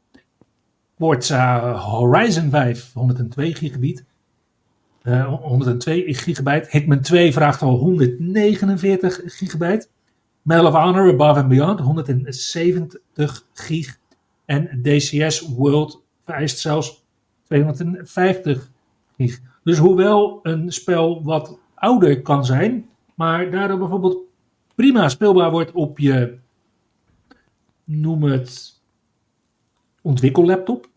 Forza 0.97 1.73
Horizon 1.73 2.51
5, 2.51 2.93
102 2.93 3.55
gigabyte. 3.55 4.05
Uh, 5.03 5.35
102 5.35 6.15
gigabyte. 6.15 6.69
Hitman 6.71 7.01
2 7.01 7.33
vraagt 7.33 7.63
al 7.63 7.77
149 7.77 9.21
gigabyte. 9.25 9.89
Medal 10.43 10.67
of 10.67 10.75
Honor 10.75 11.13
Above 11.13 11.41
and 11.41 11.49
Beyond, 11.49 11.81
170 11.81 13.45
gig. 13.53 13.99
En 14.45 14.83
DCS 14.83 15.41
World 15.41 16.03
vereist 16.25 16.59
zelfs 16.59 17.05
250 17.45 18.71
gig. 19.17 19.41
Dus 19.65 19.79
hoewel 19.79 20.41
een 20.43 20.73
spel 20.73 21.23
wat 21.25 21.59
ouder 21.75 22.23
kan 22.23 22.45
zijn, 22.45 22.89
maar 23.15 23.51
daardoor 23.51 23.79
bijvoorbeeld 23.79 24.19
prima 24.75 25.09
speelbaar 25.09 25.51
wordt 25.51 25.73
op 25.73 25.99
je, 25.99 26.39
noem 27.85 28.23
het, 28.23 28.81
ontwikkellaptop. 30.03 30.89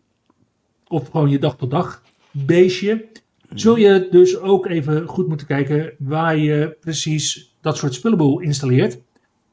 Of 0.88 1.08
gewoon 1.08 1.30
je 1.30 1.38
dag 1.38 1.56
tot 1.56 1.70
dag 1.70 2.02
beestje. 2.30 3.08
Zul 3.54 3.76
je 3.76 4.08
dus 4.10 4.38
ook 4.38 4.66
even 4.66 5.06
goed 5.06 5.28
moeten 5.28 5.46
kijken 5.46 5.94
waar 5.98 6.36
je 6.36 6.76
precies 6.80 7.54
dat 7.60 7.76
soort 7.76 7.94
spullenboel 7.94 8.40
installeert. 8.40 8.98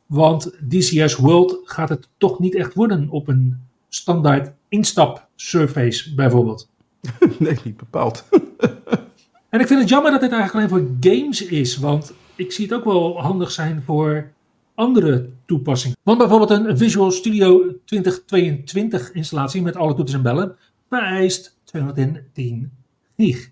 Want 0.10 0.52
DCS 0.70 1.16
World 1.16 1.60
gaat 1.64 1.90
het 1.90 2.08
toch 2.18 2.40
niet 2.40 2.56
echt 2.56 2.74
worden 2.74 3.10
op 3.10 3.28
een 3.28 3.60
standaard 3.90 4.52
instap 4.68 5.28
surface 5.36 6.16
bijvoorbeeld. 6.16 6.70
nee, 7.40 7.58
niet 7.64 7.78
bepaald. 7.78 8.26
en 9.50 9.60
ik 9.60 9.68
vind 9.68 9.80
het 9.80 9.90
jammer 9.90 10.12
dat 10.12 10.22
dit 10.22 10.32
eigenlijk 10.32 10.72
alleen 10.72 10.88
voor 10.88 11.12
games 11.12 11.46
is. 11.46 11.78
Want 11.78 12.14
ik 12.36 12.52
zie 12.52 12.66
het 12.66 12.74
ook 12.74 12.84
wel 12.84 13.22
handig 13.22 13.52
zijn 13.52 13.84
voor 13.86 14.32
andere 14.76 15.30
toepassingen. 15.46 15.98
Want 16.04 16.18
bijvoorbeeld 16.18 16.50
een 16.50 16.78
Visual 16.78 17.12
Studio 17.12 17.76
2022 17.86 19.12
installatie 19.12 19.62
met 19.62 19.76
alle 19.76 19.94
toetsen 19.94 20.18
en 20.18 20.24
bellen 20.24 20.56
vereist 20.90 21.58
210 21.64 22.72
gig. 23.18 23.52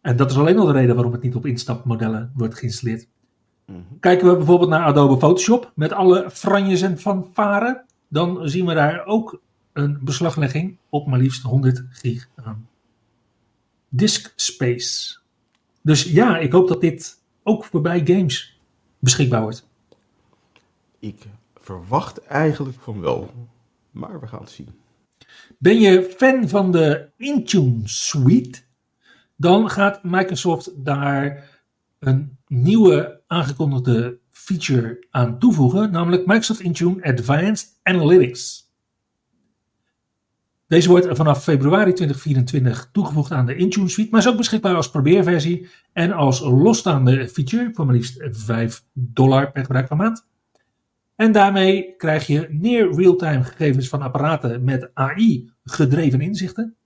En 0.00 0.16
dat 0.16 0.30
is 0.30 0.36
alleen 0.36 0.58
al 0.58 0.66
de 0.66 0.72
reden 0.72 0.94
waarom 0.94 1.12
het 1.12 1.22
niet 1.22 1.34
op 1.34 1.46
instapmodellen 1.46 2.32
wordt 2.34 2.54
geïnstalleerd. 2.54 3.06
Kijken 4.00 4.28
we 4.28 4.36
bijvoorbeeld 4.36 4.70
naar 4.70 4.84
Adobe 4.84 5.18
Photoshop 5.18 5.72
met 5.74 5.92
alle 5.92 6.30
franjes 6.30 6.82
en 6.82 6.98
fanfaren, 6.98 7.84
dan 8.08 8.48
zien 8.48 8.66
we 8.66 8.74
daar 8.74 9.06
ook 9.06 9.40
een 9.72 9.98
beslaglegging 10.02 10.76
op 10.88 11.06
maar 11.06 11.18
liefst 11.18 11.42
100 11.42 11.84
gig 11.90 12.28
aan 12.34 12.68
disk 13.88 14.32
space. 14.36 15.16
Dus 15.82 16.02
ja, 16.02 16.38
ik 16.38 16.52
hoop 16.52 16.68
dat 16.68 16.80
dit 16.80 17.20
ook 17.42 17.64
voorbij 17.64 18.06
games 18.06 18.60
beschikbaar 18.98 19.42
wordt. 19.42 19.68
Ik 20.98 21.26
verwacht 21.54 22.18
eigenlijk 22.18 22.78
van 22.80 23.00
wel, 23.00 23.48
maar 23.90 24.20
we 24.20 24.26
gaan 24.26 24.40
het 24.40 24.50
zien. 24.50 24.68
Ben 25.58 25.80
je 25.80 26.14
fan 26.16 26.48
van 26.48 26.72
de 26.72 27.08
Intune 27.16 27.80
Suite? 27.84 28.62
Dan 29.36 29.70
gaat 29.70 30.02
Microsoft 30.02 30.84
daar 30.84 31.53
een 32.06 32.38
nieuwe 32.46 33.22
aangekondigde 33.26 34.18
feature 34.30 35.06
aan 35.10 35.38
toevoegen, 35.38 35.90
namelijk 35.90 36.26
Microsoft 36.26 36.60
Intune 36.60 37.02
Advanced 37.02 37.78
Analytics. 37.82 38.64
Deze 40.66 40.88
wordt 40.88 41.06
vanaf 41.10 41.42
februari 41.42 41.92
2024 41.92 42.88
toegevoegd 42.92 43.30
aan 43.30 43.46
de 43.46 43.56
Intune 43.56 43.88
Suite, 43.88 44.10
maar 44.10 44.20
is 44.20 44.28
ook 44.28 44.36
beschikbaar 44.36 44.74
als 44.74 44.90
probeerversie 44.90 45.68
en 45.92 46.12
als 46.12 46.40
losstaande 46.40 47.28
feature 47.28 47.70
voor 47.72 47.86
maar 47.86 47.94
liefst 47.94 48.26
5 48.30 48.84
dollar 48.92 49.52
per 49.52 49.64
gebruik 49.64 49.88
per 49.88 49.96
maand. 49.96 50.26
En 51.16 51.32
daarmee 51.32 51.96
krijg 51.96 52.26
je 52.26 52.46
near 52.50 52.94
real-time 52.94 53.44
gegevens 53.44 53.88
van 53.88 54.02
apparaten 54.02 54.64
met 54.64 54.90
AI 54.94 55.50
gedreven 55.64 56.20
inzichten, 56.20 56.76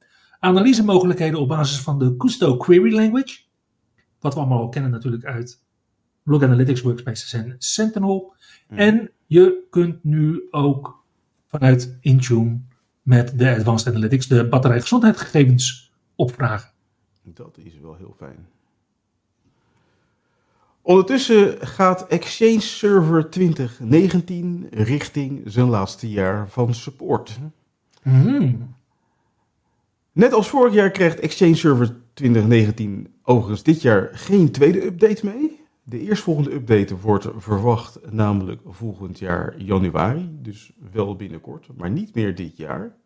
analysemogelijkheden 0.40 1.40
op 1.40 1.48
basis 1.48 1.78
van 1.80 1.98
de 1.98 2.16
Custo 2.16 2.56
Query 2.56 2.94
Language, 2.94 3.38
wat 4.20 4.34
we 4.34 4.40
allemaal 4.40 4.68
kennen 4.68 4.90
natuurlijk 4.90 5.25
uit 5.25 5.62
Log 6.22 6.42
Analytics 6.42 6.80
Workspaces 6.80 7.32
en 7.32 7.54
Sentinel. 7.58 8.34
Hmm. 8.68 8.78
En 8.78 9.10
je 9.26 9.66
kunt 9.70 10.04
nu 10.04 10.48
ook 10.50 11.04
vanuit 11.46 11.98
Intune 12.00 12.60
met 13.02 13.38
de 13.38 13.50
Advanced 13.56 13.88
Analytics 13.88 14.26
de 14.26 14.48
batterijgezondheidsgegevens 14.48 15.92
opvragen. 16.14 16.70
Dat 17.22 17.58
is 17.62 17.78
wel 17.78 17.94
heel 17.96 18.14
fijn. 18.18 18.46
Ondertussen 20.82 21.66
gaat 21.66 22.06
Exchange 22.06 22.60
Server 22.60 23.30
2019 23.30 24.66
richting 24.70 25.42
zijn 25.44 25.68
laatste 25.68 26.10
jaar 26.10 26.48
van 26.48 26.75
support. 26.75 27.38
Hmm. 28.02 28.75
Net 30.12 30.32
als 30.32 30.48
vorig 30.48 30.75
jaar 30.75 30.90
krijgt 30.90 31.20
Exchange 31.20 31.54
Server 31.54 31.96
2019 32.18 33.14
overigens 33.22 33.62
dit 33.62 33.82
jaar 33.82 34.08
geen 34.12 34.50
tweede 34.50 34.84
update 34.84 35.26
mee. 35.26 35.60
De 35.82 36.00
eerstvolgende 36.00 36.52
update 36.52 36.98
wordt 36.98 37.28
verwacht 37.37 37.98
namelijk 38.10 38.60
volgend 38.66 39.18
jaar 39.18 39.54
januari, 39.56 40.38
dus 40.42 40.72
wel 40.92 41.16
binnenkort, 41.16 41.68
maar 41.76 41.90
niet 41.90 42.14
meer 42.14 42.34
dit 42.34 42.56
jaar. 42.56 42.96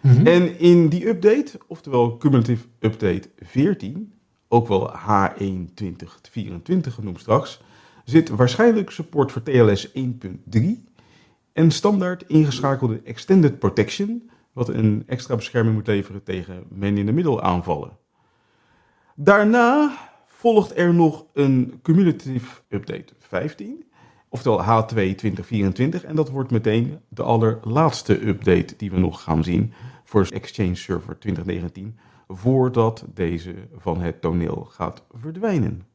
Mhm. 0.00 0.26
En 0.26 0.58
in 0.58 0.88
die 0.88 1.08
update, 1.08 1.58
oftewel 1.66 2.16
Cumulative 2.16 2.66
Update 2.78 3.28
14, 3.38 4.12
ook 4.48 4.68
wel 4.68 4.90
H1 4.90 5.74
2024 5.74 6.94
genoemd 6.94 7.20
straks, 7.20 7.60
zit 8.04 8.28
waarschijnlijk 8.28 8.90
support 8.90 9.32
voor 9.32 9.42
TLS 9.42 9.92
1.3 9.92 10.84
en 11.52 11.70
standaard 11.70 12.24
ingeschakelde 12.26 13.00
Extended 13.04 13.58
Protection, 13.58 14.30
wat 14.52 14.68
een 14.68 15.02
extra 15.06 15.36
bescherming 15.36 15.74
moet 15.74 15.86
leveren 15.86 16.22
tegen 16.22 16.64
man-in-the-middle 16.68 17.42
aanvallen. 17.42 17.96
Daarna 19.20 19.98
volgt 20.26 20.76
er 20.76 20.94
nog 20.94 21.26
een 21.32 21.78
cumulative 21.82 22.60
update 22.68 23.12
15, 23.18 23.84
oftewel 24.28 24.60
H2 24.62 24.88
2024. 24.88 26.04
En 26.04 26.16
dat 26.16 26.30
wordt 26.30 26.50
meteen 26.50 26.98
de 27.08 27.22
allerlaatste 27.22 28.26
update 28.28 28.76
die 28.76 28.90
we 28.90 28.98
nog 28.98 29.22
gaan 29.22 29.44
zien 29.44 29.72
voor 30.04 30.26
Exchange 30.30 30.74
Server 30.74 31.18
2019, 31.18 31.98
voordat 32.28 33.04
deze 33.14 33.54
van 33.76 34.00
het 34.00 34.20
toneel 34.20 34.66
gaat 34.70 35.04
verdwijnen. 35.12 35.86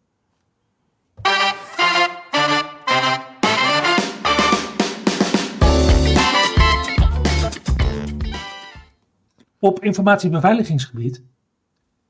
Op 9.60 9.84
informatiebeveiligingsgebied 9.84 11.24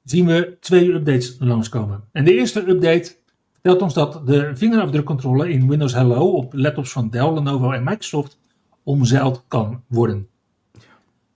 zien 0.04 0.26
we 0.26 0.58
twee 0.60 0.94
updates 0.94 1.36
langskomen. 1.40 2.04
En 2.12 2.26
de 2.26 2.34
eerste 2.34 2.70
update 2.70 3.16
vertelt 3.52 3.82
ons 3.82 3.94
dat 3.94 4.28
de 4.28 4.52
vingerafdrukcontrole 4.56 5.50
in 5.50 5.70
Windows 5.70 5.94
Hello 5.94 6.32
op 6.32 6.54
laptops 6.54 6.92
van 6.92 7.10
Dell, 7.10 7.34
Lenovo 7.34 7.72
en 7.72 7.84
Microsoft 7.84 8.40
omzeild 8.84 9.44
kan 9.48 9.84
worden. 9.88 10.28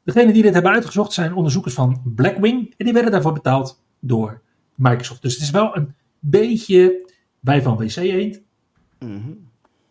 Degenen 0.03 0.33
die 0.33 0.43
dit 0.43 0.53
hebben 0.53 0.71
uitgezocht 0.71 1.13
zijn 1.13 1.33
onderzoekers 1.33 1.73
van 1.73 2.01
Blackwing. 2.15 2.73
En 2.77 2.85
die 2.85 2.93
werden 2.93 3.11
daarvoor 3.11 3.33
betaald 3.33 3.83
door 3.99 4.41
Microsoft. 4.75 5.21
Dus 5.21 5.33
het 5.33 5.41
is 5.41 5.51
wel 5.51 5.75
een 5.75 5.93
beetje 6.19 7.11
wij 7.39 7.61
van 7.61 7.77
WC 7.77 7.95
Eend. 7.95 8.41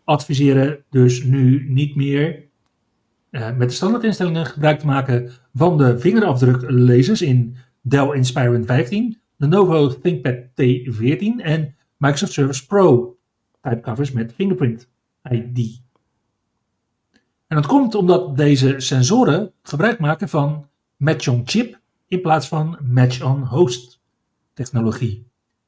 Adviseren 0.04 0.84
dus 0.90 1.22
nu 1.22 1.66
niet 1.68 1.96
meer 1.96 2.44
uh, 3.30 3.56
met 3.56 3.68
de 3.68 3.74
standaardinstellingen 3.74 4.46
gebruik 4.46 4.78
te 4.78 4.86
maken 4.86 5.30
van 5.54 5.78
de 5.78 5.98
vingerafdruklezers 5.98 7.22
in 7.22 7.56
Dell 7.88 8.14
Inspiron 8.14 8.64
15, 8.64 9.20
Lenovo 9.36 9.88
ThinkPad 9.88 10.34
T14 10.58 11.42
en 11.42 11.74
Microsoft 11.96 12.32
Surface 12.32 12.66
Pro 12.66 13.16
typecovers 13.60 14.12
met 14.12 14.32
fingerprint 14.34 14.88
ID. 15.30 15.82
En 17.46 17.56
dat 17.56 17.66
komt 17.66 17.94
omdat 17.94 18.36
deze 18.36 18.80
sensoren 18.80 19.52
gebruik 19.62 19.98
maken 19.98 20.28
van 20.28 20.68
match-on-chip 20.96 21.80
in 22.06 22.20
plaats 22.20 22.48
van 22.48 22.78
match-on-host 22.82 24.00
technologie. 24.54 25.26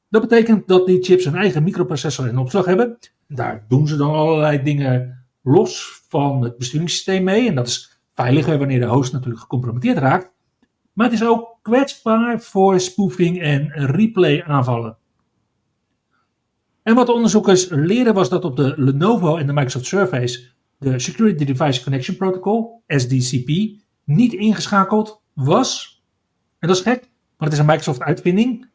Dat 0.09 0.21
betekent 0.21 0.67
dat 0.67 0.85
die 0.85 1.03
chips 1.03 1.25
een 1.25 1.35
eigen 1.35 1.63
microprocessor 1.63 2.27
in 2.27 2.37
opslag 2.37 2.65
hebben. 2.65 2.97
Daar 3.27 3.65
doen 3.67 3.87
ze 3.87 3.97
dan 3.97 4.11
allerlei 4.11 4.63
dingen 4.63 5.25
los 5.41 6.01
van 6.07 6.41
het 6.41 6.57
besturingssysteem 6.57 7.23
mee. 7.23 7.47
En 7.47 7.55
dat 7.55 7.67
is 7.67 7.99
veiliger 8.13 8.57
wanneer 8.57 8.79
de 8.79 8.85
host 8.85 9.13
natuurlijk 9.13 9.41
gecompromitteerd 9.41 9.97
raakt. 9.97 10.31
Maar 10.93 11.05
het 11.05 11.15
is 11.21 11.27
ook 11.27 11.58
kwetsbaar 11.69 12.41
voor 12.41 12.79
spoofing 12.79 13.41
en 13.41 13.71
replay 13.73 14.43
aanvallen. 14.43 14.97
En 16.83 16.95
wat 16.95 17.05
de 17.05 17.13
onderzoekers 17.13 17.69
leren 17.69 18.13
was 18.13 18.29
dat 18.29 18.45
op 18.45 18.55
de 18.55 18.73
Lenovo 18.77 19.35
en 19.35 19.47
de 19.47 19.53
Microsoft 19.53 19.85
Surface 19.85 20.47
de 20.77 20.99
Security 20.99 21.45
Device 21.45 21.83
Connection 21.83 22.17
Protocol, 22.17 22.83
SDCP, 22.87 23.49
niet 24.03 24.33
ingeschakeld 24.33 25.21
was. 25.33 26.01
En 26.59 26.67
dat 26.67 26.77
is 26.77 26.83
gek, 26.83 26.99
maar 27.37 27.47
het 27.47 27.53
is 27.53 27.59
een 27.59 27.65
Microsoft 27.65 28.01
uitvinding. 28.01 28.69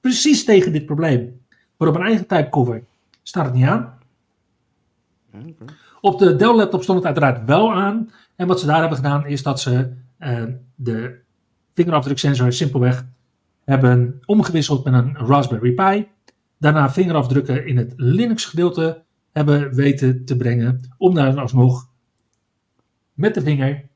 Precies 0.00 0.44
tegen 0.44 0.72
dit 0.72 0.86
probleem. 0.86 1.40
Maar 1.76 1.88
op 1.88 1.94
een 1.94 2.02
eigen 2.02 2.26
typecover 2.26 2.84
staat 3.22 3.44
het 3.44 3.54
niet 3.54 3.66
aan. 3.66 3.98
Op 6.00 6.18
de 6.18 6.36
Dell 6.36 6.54
laptop 6.54 6.82
stond 6.82 6.98
het 6.98 7.06
uiteraard 7.06 7.46
wel 7.46 7.72
aan. 7.72 8.10
En 8.36 8.46
wat 8.46 8.60
ze 8.60 8.66
daar 8.66 8.80
hebben 8.80 8.96
gedaan 8.96 9.26
is 9.26 9.42
dat 9.42 9.60
ze 9.60 9.92
uh, 10.18 10.42
de 10.74 11.23
vingerafdruksensor 11.74 12.52
simpelweg 12.52 13.06
hebben 13.64 14.22
omgewisseld 14.24 14.84
met 14.84 14.94
een 14.94 15.16
Raspberry 15.16 15.72
Pi. 15.72 16.08
Daarna 16.58 16.90
vingerafdrukken 16.90 17.66
in 17.66 17.76
het 17.76 17.92
Linux 17.96 18.44
gedeelte 18.44 19.02
hebben 19.32 19.74
weten 19.74 20.24
te 20.24 20.36
brengen. 20.36 20.94
Om 20.98 21.14
daar 21.14 21.40
alsnog 21.40 21.88
met 23.12 23.34
de 23.34 23.40
vinger. 23.40 23.88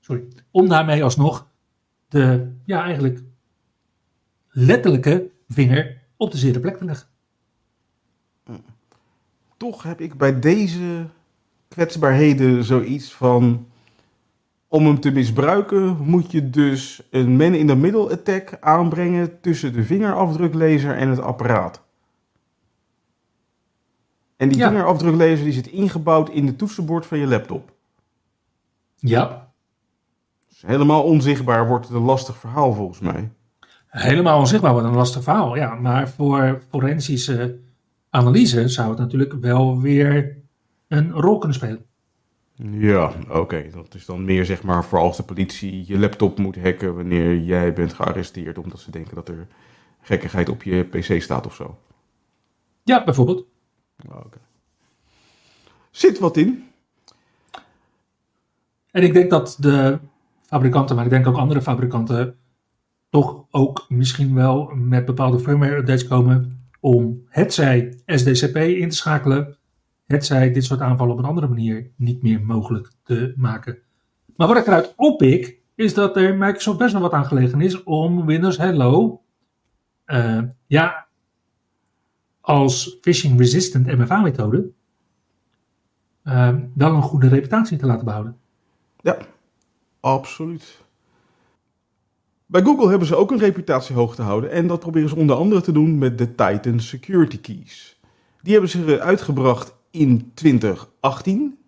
Sorry. 0.00 0.24
Om 0.50 0.68
daarmee 0.68 1.04
alsnog 1.04 1.48
de, 2.08 2.52
ja 2.64 2.82
eigenlijk 2.82 3.22
letterlijke 4.48 5.30
vinger 5.48 6.02
op 6.16 6.30
de 6.30 6.38
zere 6.38 6.60
plek 6.60 6.76
te 6.76 6.84
leggen. 6.84 7.08
Toch 9.56 9.82
heb 9.82 10.00
ik 10.00 10.14
bij 10.14 10.40
deze 10.40 11.06
kwetsbaarheden 11.68 12.64
zoiets 12.64 13.12
van. 13.12 13.66
Om 14.74 14.86
hem 14.86 15.00
te 15.00 15.10
misbruiken 15.10 15.96
moet 16.00 16.30
je 16.30 16.50
dus 16.50 17.02
een 17.10 17.36
man-in-the-middle 17.36 18.10
attack 18.12 18.56
aanbrengen 18.60 19.40
tussen 19.40 19.72
de 19.72 19.84
vingerafdruklezer 19.84 20.96
en 20.96 21.08
het 21.08 21.20
apparaat. 21.20 21.82
En 24.36 24.48
die 24.48 24.58
Ja. 24.58 24.68
vingerafdruklezer 24.68 25.44
die 25.44 25.52
zit 25.52 25.66
ingebouwd 25.66 26.28
in 26.30 26.46
de 26.46 26.56
toetsenbord 26.56 27.06
van 27.06 27.18
je 27.18 27.26
laptop. 27.26 27.72
Ja, 28.96 29.52
Dus 30.48 30.62
helemaal 30.66 31.02
onzichtbaar 31.02 31.68
wordt 31.68 31.86
het 31.88 31.96
een 31.96 32.02
lastig 32.02 32.36
verhaal 32.36 32.72
volgens 32.72 33.00
mij. 33.00 33.30
helemaal 33.86 34.38
onzichtbaar 34.38 34.72
wordt 34.72 34.86
een 34.86 34.94
lastig 34.94 35.22
verhaal. 35.22 35.56
Ja, 35.56 35.74
maar 35.74 36.08
voor 36.08 36.62
forensische 36.68 37.58
analyse 38.10 38.68
zou 38.68 38.88
het 38.88 38.98
natuurlijk 38.98 39.32
wel 39.32 39.80
weer 39.80 40.36
een 40.88 41.10
rol 41.12 41.38
kunnen 41.38 41.56
spelen. 41.56 41.84
Ja, 42.56 43.12
oké. 43.28 43.70
Dat 43.72 43.94
is 43.94 44.04
dan 44.04 44.24
meer 44.24 44.44
zeg 44.44 44.62
maar 44.62 44.84
voor 44.84 44.98
als 44.98 45.16
de 45.16 45.22
politie 45.22 45.84
je 45.86 45.98
laptop 45.98 46.38
moet 46.38 46.56
hacken 46.56 46.94
wanneer 46.94 47.38
jij 47.38 47.72
bent 47.72 47.92
gearresteerd 47.92 48.58
omdat 48.58 48.80
ze 48.80 48.90
denken 48.90 49.14
dat 49.14 49.28
er 49.28 49.46
gekkigheid 50.00 50.48
op 50.48 50.62
je 50.62 50.82
pc 50.82 51.22
staat 51.22 51.46
of 51.46 51.54
zo. 51.54 51.78
Ja, 52.82 53.04
bijvoorbeeld. 53.04 53.46
Oké. 54.08 54.38
Zit 55.90 56.18
wat 56.18 56.36
in. 56.36 56.64
En 58.90 59.02
ik 59.02 59.12
denk 59.12 59.30
dat 59.30 59.56
de 59.60 59.98
fabrikanten, 60.46 60.96
maar 60.96 61.04
ik 61.04 61.10
denk 61.10 61.26
ook 61.26 61.36
andere 61.36 61.62
fabrikanten, 61.62 62.36
toch 63.08 63.44
ook 63.50 63.84
misschien 63.88 64.34
wel 64.34 64.70
met 64.74 65.04
bepaalde 65.04 65.38
firmware 65.38 65.76
updates 65.76 66.06
komen 66.06 66.66
om 66.80 67.24
hetzij 67.28 68.00
SDCP 68.06 68.56
in 68.56 68.88
te 68.88 68.96
schakelen, 68.96 69.56
hetzij 70.06 70.52
dit 70.52 70.64
soort 70.64 70.80
aanvallen 70.80 71.12
op 71.12 71.18
een 71.18 71.24
andere 71.24 71.48
manier 71.48 71.90
niet 71.96 72.22
meer 72.22 72.40
mogelijk 72.44 72.90
te 73.02 73.32
maken. 73.36 73.78
Maar 74.36 74.48
wat 74.48 74.56
ik 74.56 74.66
eruit 74.66 74.92
oppik, 74.96 75.62
is 75.74 75.94
dat 75.94 76.16
er 76.16 76.36
Microsoft 76.36 76.78
best 76.78 76.92
wel 76.92 77.02
wat 77.02 77.12
aan 77.12 77.26
gelegen 77.26 77.60
is 77.60 77.82
om 77.82 78.26
Windows 78.26 78.58
Hello, 78.58 79.22
eh, 80.04 80.42
ja, 80.66 81.06
als 82.40 82.98
phishing 83.00 83.38
resistant 83.38 83.86
MFA-methode, 83.86 84.70
eh, 86.22 86.54
wel 86.74 86.94
een 86.94 87.02
goede 87.02 87.28
reputatie 87.28 87.78
te 87.78 87.86
laten 87.86 88.04
behouden. 88.04 88.36
Ja, 89.00 89.16
absoluut. 90.00 90.82
Bij 92.46 92.62
Google 92.62 92.88
hebben 92.88 93.08
ze 93.08 93.16
ook 93.16 93.30
een 93.30 93.38
reputatie 93.38 93.94
hoog 93.94 94.14
te 94.14 94.22
houden. 94.22 94.50
En 94.50 94.66
dat 94.66 94.80
proberen 94.80 95.08
ze 95.08 95.16
onder 95.16 95.36
andere 95.36 95.60
te 95.60 95.72
doen 95.72 95.98
met 95.98 96.18
de 96.18 96.34
Titan 96.34 96.80
Security 96.80 97.40
Keys. 97.40 98.00
Die 98.42 98.52
hebben 98.52 98.70
ze 98.70 99.00
uitgebracht 99.00 99.74
in 99.94 100.30
2018. 100.34 101.58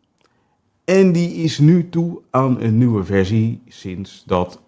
En 0.84 1.12
die 1.12 1.34
is 1.34 1.58
nu 1.58 1.88
toe 1.88 2.20
aan 2.30 2.60
een 2.60 2.78
nieuwe 2.78 3.04
versie 3.04 3.60
sinds 3.68 4.22
dat 4.26 4.60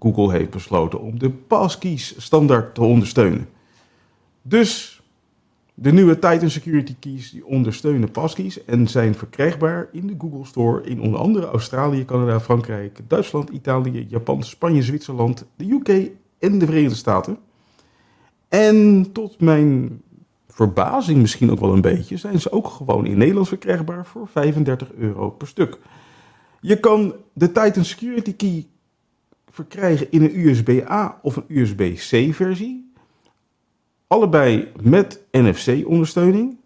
Google 0.00 0.32
heeft 0.32 0.50
besloten 0.50 1.00
om 1.00 1.18
de 1.18 1.30
passkeys 1.30 2.14
standaard 2.18 2.74
te 2.74 2.82
ondersteunen. 2.82 3.48
Dus 4.42 5.02
de 5.74 5.92
nieuwe 5.92 6.18
Titan 6.18 6.50
Security 6.50 6.94
Keys 6.98 7.30
die 7.30 7.46
ondersteunen 7.46 8.10
passkeys 8.10 8.64
en 8.64 8.88
zijn 8.88 9.14
verkrijgbaar 9.14 9.88
in 9.92 10.06
de 10.06 10.14
Google 10.18 10.44
Store 10.44 10.82
in 10.84 11.00
onder 11.00 11.20
andere 11.20 11.46
Australië, 11.46 12.04
Canada, 12.04 12.40
Frankrijk, 12.40 13.00
Duitsland, 13.06 13.48
Italië, 13.48 14.06
Japan, 14.08 14.42
Spanje, 14.42 14.82
Zwitserland, 14.82 15.46
de 15.56 15.70
UK 15.70 15.88
en 16.38 16.58
de 16.58 16.66
Verenigde 16.66 16.96
Staten. 16.96 17.38
En 18.48 19.06
tot 19.12 19.40
mijn 19.40 20.00
verbazing 20.58 21.20
misschien 21.20 21.50
ook 21.50 21.60
wel 21.60 21.72
een 21.72 21.80
beetje, 21.80 22.16
zijn 22.16 22.40
ze 22.40 22.52
ook 22.52 22.66
gewoon 22.66 23.06
in 23.06 23.18
Nederland 23.18 23.48
verkrijgbaar 23.48 24.06
voor 24.06 24.28
35 24.28 24.92
euro 24.92 25.30
per 25.30 25.46
stuk. 25.46 25.78
Je 26.60 26.80
kan 26.80 27.14
de 27.32 27.52
Titan 27.52 27.84
Security 27.84 28.36
Key 28.36 28.66
verkrijgen 29.50 30.10
in 30.10 30.22
een 30.22 30.38
USB-A 30.38 31.18
of 31.22 31.36
een 31.36 31.44
USB-C 31.48 32.34
versie. 32.34 32.92
Allebei 34.06 34.72
met 34.82 35.20
NFC-ondersteuning. 35.30 36.56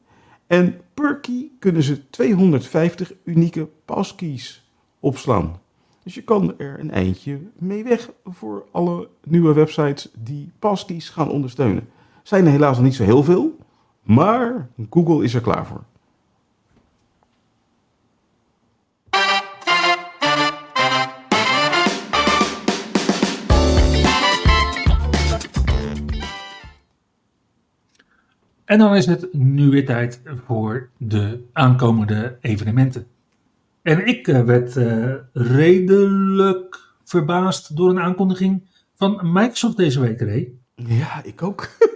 En 0.47 0.81
per 0.95 1.21
key 1.21 1.51
kunnen 1.59 1.83
ze 1.83 2.11
250 2.11 3.13
unieke 3.25 3.69
passkeys 3.85 4.69
opslaan. 5.01 5.61
Dus 6.03 6.15
je 6.15 6.23
kan 6.23 6.59
er 6.59 6.81
een 6.81 6.91
eindje 6.91 7.41
mee 7.59 7.85
weg 7.85 8.11
voor 8.25 8.65
alle 8.71 9.09
nieuwe 9.25 9.53
websites 9.53 10.09
die 10.19 10.51
passkeys 10.59 11.09
gaan 11.09 11.31
ondersteunen. 11.31 11.89
Zijn 12.23 12.45
er 12.45 12.53
helaas 12.53 12.77
nog 12.77 12.85
niet 12.85 12.95
zo 12.95 13.05
heel 13.05 13.23
veel, 13.23 13.61
maar 14.03 14.69
Google 14.91 15.25
is 15.25 15.35
er 15.35 15.41
klaar 15.41 15.67
voor. 15.67 15.85
En 28.65 28.79
dan 28.79 28.97
is 28.97 29.07
het 29.07 29.33
nu 29.33 29.71
weer 29.71 29.87
tijd 29.87 30.21
voor 30.47 30.89
de 30.97 31.45
aankomende 31.53 32.37
evenementen. 32.41 33.07
En 33.83 34.07
ik 34.07 34.29
eh, 34.29 34.45
werd 34.45 34.77
eh, 34.77 35.15
redelijk 35.33 36.89
verbaasd 37.05 37.77
door 37.77 37.91
een 37.91 38.01
aankondiging 38.01 38.63
van 38.95 39.21
Microsoft 39.33 39.77
deze 39.77 40.01
week, 40.01 40.21
Ray. 40.21 40.53
Ja, 40.75 41.23
ik 41.25 41.43
ook. 41.43 41.69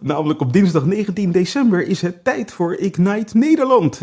Namelijk 0.00 0.40
op 0.40 0.52
dinsdag 0.52 0.84
19 0.84 1.32
december 1.32 1.86
is 1.86 2.02
het 2.02 2.24
tijd 2.24 2.52
voor 2.52 2.74
Ignite 2.74 3.38
Nederland. 3.38 4.00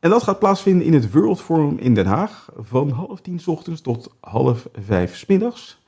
En 0.00 0.10
dat 0.10 0.22
gaat 0.22 0.38
plaatsvinden 0.38 0.86
in 0.86 0.94
het 0.94 1.12
World 1.12 1.40
Forum 1.40 1.78
in 1.78 1.94
Den 1.94 2.06
Haag 2.06 2.48
van 2.56 2.90
half 2.90 3.20
tien 3.20 3.40
ochtends 3.46 3.80
tot 3.80 4.14
half 4.20 4.68
vijf 4.74 5.28
middags. 5.28 5.82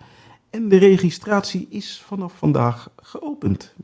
En 0.50 0.68
de 0.68 0.76
registratie 0.76 1.66
is 1.70 2.02
vanaf 2.06 2.32
vandaag 2.36 2.90
geopend. 2.96 3.74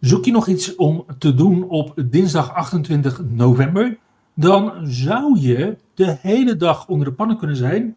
Zoek 0.00 0.24
je 0.24 0.32
nog 0.32 0.46
iets 0.46 0.74
om 0.74 1.04
te 1.18 1.34
doen 1.34 1.68
op 1.68 1.94
dinsdag 2.10 2.54
28 2.54 3.22
november? 3.28 3.98
dan 4.40 4.72
zou 4.82 5.38
je 5.38 5.76
de 5.94 6.16
hele 6.20 6.56
dag 6.56 6.88
onder 6.88 7.06
de 7.06 7.12
pannen 7.12 7.36
kunnen 7.36 7.56
zijn 7.56 7.96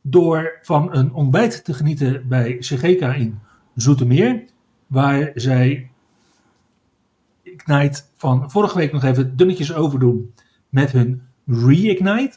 door 0.00 0.58
van 0.62 0.94
een 0.94 1.12
ontbijt 1.12 1.64
te 1.64 1.74
genieten 1.74 2.28
bij 2.28 2.56
Segeka 2.58 3.14
in 3.14 3.38
Zoetermeer, 3.74 4.44
waar 4.86 5.30
zij 5.34 5.90
Ignite 7.42 8.02
van 8.16 8.50
vorige 8.50 8.78
week 8.78 8.92
nog 8.92 9.04
even 9.04 9.36
dunnetjes 9.36 9.74
overdoen 9.74 10.34
met 10.68 10.92
hun 10.92 11.22
Reignite. 11.46 12.36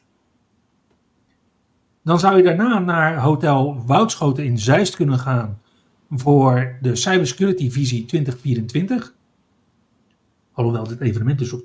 Dan 2.04 2.19
zou 2.19 2.38
je 2.38 2.43
daarna 2.43 2.80
naar 2.80 3.17
Hotel 3.19 3.84
Woudschoten 3.86 4.45
in 4.45 4.60
Zeist 4.60 4.95
kunnen 4.95 5.19
gaan 5.19 5.60
voor 6.10 6.78
de 6.82 6.95
Cybersecurity 6.95 7.71
Visie 7.71 8.06
2024. 8.06 9.13
Alhoewel 10.52 10.88
dit 10.88 11.02
evenement 11.02 11.39
dus 11.39 11.54
op 11.54 11.63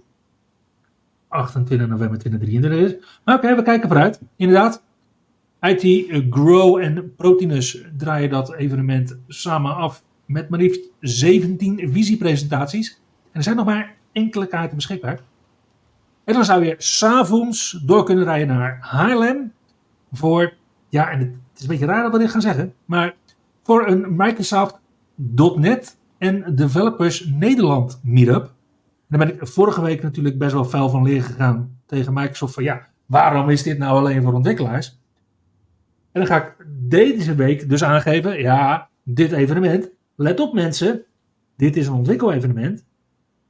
28 1.28 1.88
november 1.88 2.18
2023 2.18 2.80
is. 2.80 3.18
Maar 3.24 3.36
oké, 3.36 3.54
we 3.56 3.62
kijken 3.62 3.88
vooruit. 3.88 4.20
Inderdaad, 4.36 4.82
IT 5.60 6.06
Grow 6.30 6.78
en 6.78 7.14
Protinus 7.16 7.84
draaien 7.96 8.30
dat 8.30 8.54
evenement 8.54 9.18
samen 9.28 9.74
af 9.74 10.02
met 10.26 10.48
maar 10.48 10.58
liefst 10.58 10.90
17 11.00 11.92
visiepresentaties. 11.92 13.00
En 13.24 13.30
er 13.32 13.42
zijn 13.42 13.56
nog 13.56 13.64
maar 13.64 13.94
enkele 14.12 14.46
kaarten 14.46 14.76
beschikbaar. 14.76 15.20
En 16.24 16.34
dan 16.34 16.44
zou 16.44 16.64
je 16.64 16.74
s'avonds 16.78 17.82
door 17.86 18.04
kunnen 18.04 18.24
rijden 18.24 18.56
naar 18.56 18.78
Haarlem 18.80 19.52
voor, 20.12 20.52
ja, 20.88 21.10
en 21.10 21.18
het 21.18 21.36
is 21.56 21.62
een 21.62 21.68
beetje 21.68 21.86
raar 21.86 22.02
dat 22.02 22.12
we 22.12 22.18
dit 22.18 22.30
gaan 22.30 22.40
zeggen, 22.40 22.74
maar 22.84 23.14
voor 23.62 23.86
een 23.86 24.16
Microsoft.NET 24.16 25.96
en 26.18 26.54
Developers 26.54 27.26
Nederland 27.26 28.00
meetup. 28.02 28.44
En 28.44 29.18
daar 29.18 29.26
ben 29.26 29.34
ik 29.34 29.46
vorige 29.46 29.82
week 29.82 30.02
natuurlijk 30.02 30.38
best 30.38 30.52
wel 30.52 30.64
fel 30.64 30.88
van 30.88 31.02
leer 31.02 31.22
gegaan 31.22 31.78
tegen 31.86 32.12
Microsoft 32.12 32.54
van 32.54 32.62
ja, 32.62 32.86
waarom 33.06 33.48
is 33.48 33.62
dit 33.62 33.78
nou 33.78 33.98
alleen 33.98 34.22
voor 34.22 34.32
ontwikkelaars? 34.32 34.99
En 36.12 36.20
dan 36.20 36.26
ga 36.26 36.46
ik 36.46 36.56
deze 36.88 37.34
week 37.34 37.68
dus 37.68 37.84
aangeven, 37.84 38.40
ja, 38.40 38.88
dit 39.02 39.32
evenement, 39.32 39.90
let 40.16 40.40
op 40.40 40.54
mensen, 40.54 41.04
dit 41.56 41.76
is 41.76 41.86
een 41.86 41.94
ontwikkelevenement. 41.94 42.84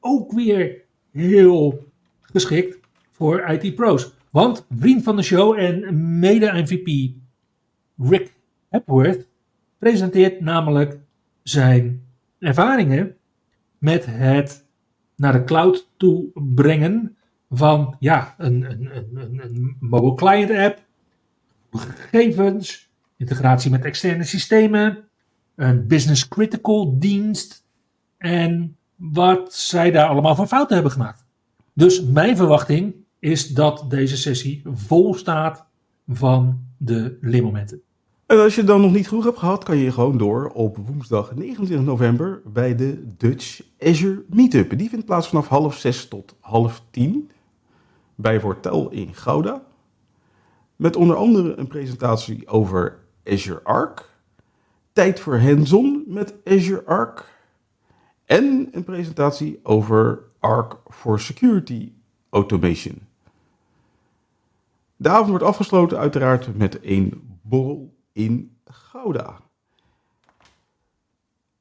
Ook 0.01 0.33
weer 0.33 0.83
heel 1.13 1.87
geschikt 2.21 2.79
voor 3.11 3.41
IT-pro's. 3.41 4.13
Want 4.31 4.67
vriend 4.79 5.03
van 5.03 5.17
de 5.17 5.23
show 5.23 5.59
en 5.59 6.19
mede-MVP 6.19 7.13
Rick 7.97 8.33
Hepworth 8.69 9.29
presenteert 9.79 10.41
namelijk 10.41 10.99
zijn 11.43 12.07
ervaringen 12.39 13.17
met 13.79 14.07
het 14.07 14.67
naar 15.17 15.33
de 15.33 15.45
cloud 15.45 15.89
toe 15.97 16.31
brengen 16.35 17.17
van 17.51 17.97
ja, 17.99 18.35
een, 18.39 18.71
een, 18.71 18.97
een, 18.97 19.41
een 19.43 19.77
mobile 19.81 20.15
client 20.15 20.51
app, 20.51 20.83
gegevens, 21.71 22.91
integratie 23.17 23.71
met 23.71 23.85
externe 23.85 24.25
systemen, 24.25 25.05
een 25.55 25.87
business 25.87 26.29
critical 26.29 26.99
dienst 26.99 27.65
en 28.17 28.77
wat 28.97 29.55
zij 29.55 29.91
daar 29.91 30.09
allemaal 30.09 30.35
van 30.35 30.49
fouten 30.49 30.75
hebben 30.75 30.93
gemaakt. 30.93 31.25
Dus 31.73 32.03
mijn 32.03 32.37
verwachting 32.37 32.95
is 33.19 33.49
dat 33.49 33.85
deze 33.89 34.17
sessie 34.17 34.63
vol 34.65 35.15
staat 35.15 35.67
van 36.09 36.65
de 36.77 37.19
leermomenten. 37.21 37.83
En 38.27 38.39
als 38.39 38.55
je 38.55 38.65
dan 38.65 38.81
nog 38.81 38.93
niet 38.93 39.09
genoeg 39.09 39.25
hebt 39.25 39.39
gehad, 39.39 39.65
kan 39.65 39.77
je 39.77 39.93
gewoon 39.93 40.19
door 40.19 40.49
op 40.49 40.77
woensdag 40.77 41.35
29 41.35 41.87
november 41.87 42.43
bij 42.45 42.75
de 42.75 43.15
Dutch 43.17 43.63
Azure 43.79 44.25
Meetup. 44.29 44.79
Die 44.79 44.89
vindt 44.89 45.07
plaats 45.07 45.29
vanaf 45.29 45.49
half 45.49 45.77
zes 45.77 46.09
tot 46.09 46.37
half 46.41 46.83
tien 46.91 47.31
bij 48.15 48.41
Wortel 48.41 48.91
in 48.91 49.15
Gouda. 49.15 49.63
Met 50.81 50.97
onder 50.97 51.17
andere 51.17 51.57
een 51.57 51.67
presentatie 51.67 52.49
over 52.49 52.99
Azure 53.25 53.63
Arc, 53.63 54.09
tijd 54.93 55.21
voor 55.21 55.39
hands-on 55.39 56.05
met 56.07 56.35
Azure 56.45 56.85
Arc 56.85 57.25
en 58.25 58.69
een 58.71 58.85
presentatie 58.85 59.61
over 59.63 60.23
Arc 60.39 60.77
for 60.89 61.21
Security 61.21 61.93
Automation. 62.31 62.99
De 64.97 65.09
avond 65.09 65.29
wordt 65.29 65.45
afgesloten 65.45 65.99
uiteraard 65.99 66.57
met 66.57 66.79
een 66.83 67.39
borrel 67.43 67.95
in 68.13 68.57
Gouda. 68.65 69.41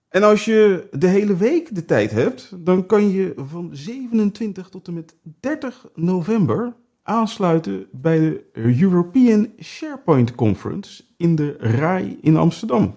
En 0.10 0.24
als 0.24 0.46
je 0.46 0.88
de 0.92 1.08
hele 1.08 1.36
week 1.36 1.76
de 1.76 1.86
tijd 1.86 2.12
hebt, 2.12 2.66
dan 2.66 2.86
kan 2.86 3.10
je 3.10 3.34
van 3.36 3.70
27 3.72 4.70
tot 4.70 4.88
en 4.88 4.94
met 4.94 5.16
30 5.40 5.86
november 5.96 6.76
aansluiten 7.10 7.88
bij 7.92 8.20
de 8.20 8.46
European 8.54 9.50
SharePoint 9.62 10.36
Conference 10.36 11.04
in 11.18 11.36
de 11.36 11.56
RAI 11.60 12.18
in 12.22 12.38
Amsterdam. 12.38 12.96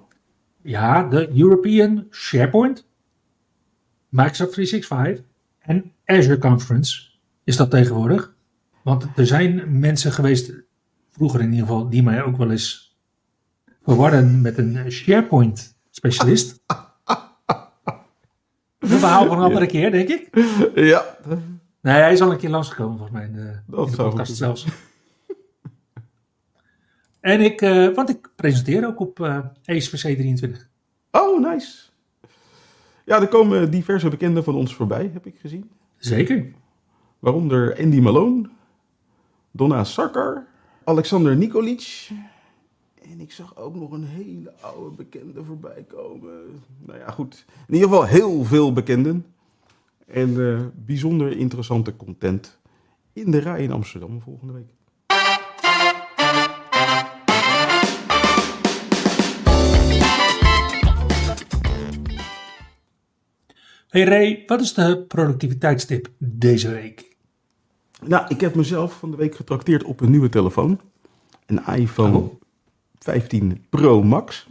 Ja, 0.63 1.09
de 1.09 1.39
European 1.39 2.07
SharePoint, 2.11 2.87
Microsoft 4.09 4.53
365 4.53 5.25
en 5.59 5.93
Azure 6.05 6.39
Conference 6.39 7.03
is 7.45 7.57
dat 7.57 7.71
tegenwoordig. 7.71 8.35
Want 8.83 9.07
er 9.17 9.27
zijn 9.27 9.79
mensen 9.79 10.13
geweest, 10.13 10.53
vroeger 11.11 11.41
in 11.41 11.51
ieder 11.51 11.67
geval, 11.67 11.89
die 11.89 12.03
mij 12.03 12.23
ook 12.23 12.37
wel 12.37 12.51
eens 12.51 12.97
verwarren 13.83 14.41
met 14.41 14.59
een 14.59 14.93
SharePoint 14.93 15.77
specialist. 15.91 16.63
Een 18.79 18.89
verhaal 18.99 19.27
van 19.27 19.37
een 19.37 19.45
andere 19.45 19.67
keer, 19.67 19.91
denk 19.91 20.09
ik. 20.09 20.29
Ja, 20.75 21.17
Nee, 21.83 21.95
hij 21.95 22.13
is 22.13 22.21
al 22.21 22.31
een 22.31 22.39
keer 22.39 22.51
langsgekomen 22.51 22.99
volgens 22.99 23.19
mij 23.19 23.27
in 23.27 23.33
de, 23.33 23.61
in 23.77 23.97
podcast 23.97 24.37
zelfs. 24.37 24.67
En 27.21 27.41
ik, 27.41 27.61
eh, 27.61 27.95
want 27.95 28.09
ik 28.09 28.31
presenteer 28.37 28.87
ook 28.87 29.01
op 29.01 29.21
eh 29.21 29.39
ESPC 29.65 29.99
23. 29.99 30.69
oh 31.11 31.41
nice. 31.51 31.91
Ja, 33.05 33.21
er 33.21 33.29
komen 33.29 33.71
diverse 33.71 34.09
bekenden 34.09 34.45
van 34.45 34.55
ons 34.55 34.75
voorbij, 34.75 35.11
heb 35.13 35.27
ik 35.27 35.39
gezien. 35.39 35.71
Zeker. 35.97 36.53
Waaronder 37.19 37.79
Andy 37.81 38.01
Malone, 38.01 38.49
Donna 39.51 39.85
Sarkar, 39.85 40.47
Alexander 40.85 41.37
Nikolic. 41.37 42.11
En 43.03 43.21
ik 43.21 43.33
zag 43.33 43.57
ook 43.57 43.75
nog 43.75 43.91
een 43.91 44.05
hele 44.05 44.53
oude 44.61 44.97
bekende 44.97 45.45
voorbij 45.45 45.85
komen. 45.89 46.63
Nou 46.79 46.99
ja, 46.99 47.11
goed. 47.11 47.45
In 47.69 47.75
ieder 47.75 47.89
geval 47.89 48.05
heel 48.07 48.45
veel 48.45 48.73
bekenden. 48.73 49.27
En 50.13 50.41
eh, 50.41 50.61
bijzonder 50.75 51.37
interessante 51.37 51.97
content 51.97 52.59
in 53.13 53.31
de 53.31 53.39
rij 53.39 53.63
in 53.63 53.73
Amsterdam 53.73 54.21
volgende 54.21 54.53
week. 54.53 54.71
Hey 63.89 64.05
Ray, 64.05 64.43
wat 64.47 64.61
is 64.61 64.75
de 64.75 65.05
productiviteitstip 65.09 66.11
deze 66.19 66.71
week? 66.71 67.17
Nou, 68.07 68.27
ik 68.29 68.41
heb 68.41 68.55
mezelf 68.55 68.99
van 68.99 69.11
de 69.11 69.17
week 69.17 69.35
getrakteerd 69.35 69.85
op 69.85 70.01
een 70.01 70.11
nieuwe 70.11 70.29
telefoon. 70.29 70.81
Een 71.47 71.65
iPhone 71.75 72.17
Oh. 72.17 72.41
15 72.99 73.65
Pro 73.71 74.03
Max. 74.03 74.47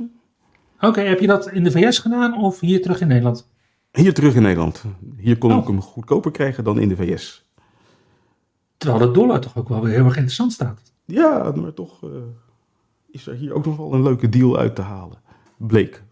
Oké, 0.79 1.01
heb 1.01 1.19
je 1.19 1.27
dat 1.27 1.51
in 1.51 1.63
de 1.63 1.71
VS 1.71 1.99
gedaan 1.99 2.37
of 2.37 2.59
hier 2.59 2.81
terug 2.81 3.01
in 3.01 3.07
Nederland? 3.07 3.49
Hier 3.91 4.13
terug 4.13 4.35
in 4.35 4.41
Nederland. 4.41 4.83
Hier 5.17 5.37
kon 5.37 5.51
Oh. 5.51 5.57
ik 5.57 5.67
hem 5.67 5.81
goedkoper 5.81 6.31
krijgen 6.31 6.63
dan 6.63 6.79
in 6.79 6.89
de 6.89 6.95
VS. 6.95 7.45
Terwijl 8.77 9.05
de 9.05 9.11
dollar 9.11 9.39
toch 9.39 9.57
ook 9.57 9.69
wel 9.69 9.81
weer 9.81 9.93
heel 9.93 10.05
erg 10.05 10.15
interessant 10.15 10.51
staat. 10.53 10.93
Ja, 11.05 11.51
maar 11.55 11.73
toch 11.73 12.03
eh, 12.03 12.09
is 13.11 13.27
er 13.27 13.35
hier 13.35 13.53
ook 13.53 13.65
nog 13.65 13.77
wel 13.77 13.93
een 13.93 14.03
leuke 14.03 14.29
deal 14.29 14.57
uit 14.57 14.75
te 14.75 14.81
halen. 14.81 15.21
Bleek, 15.57 16.03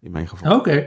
in 0.00 0.10
mijn 0.10 0.28
geval. 0.28 0.56
Oké. 0.58 0.86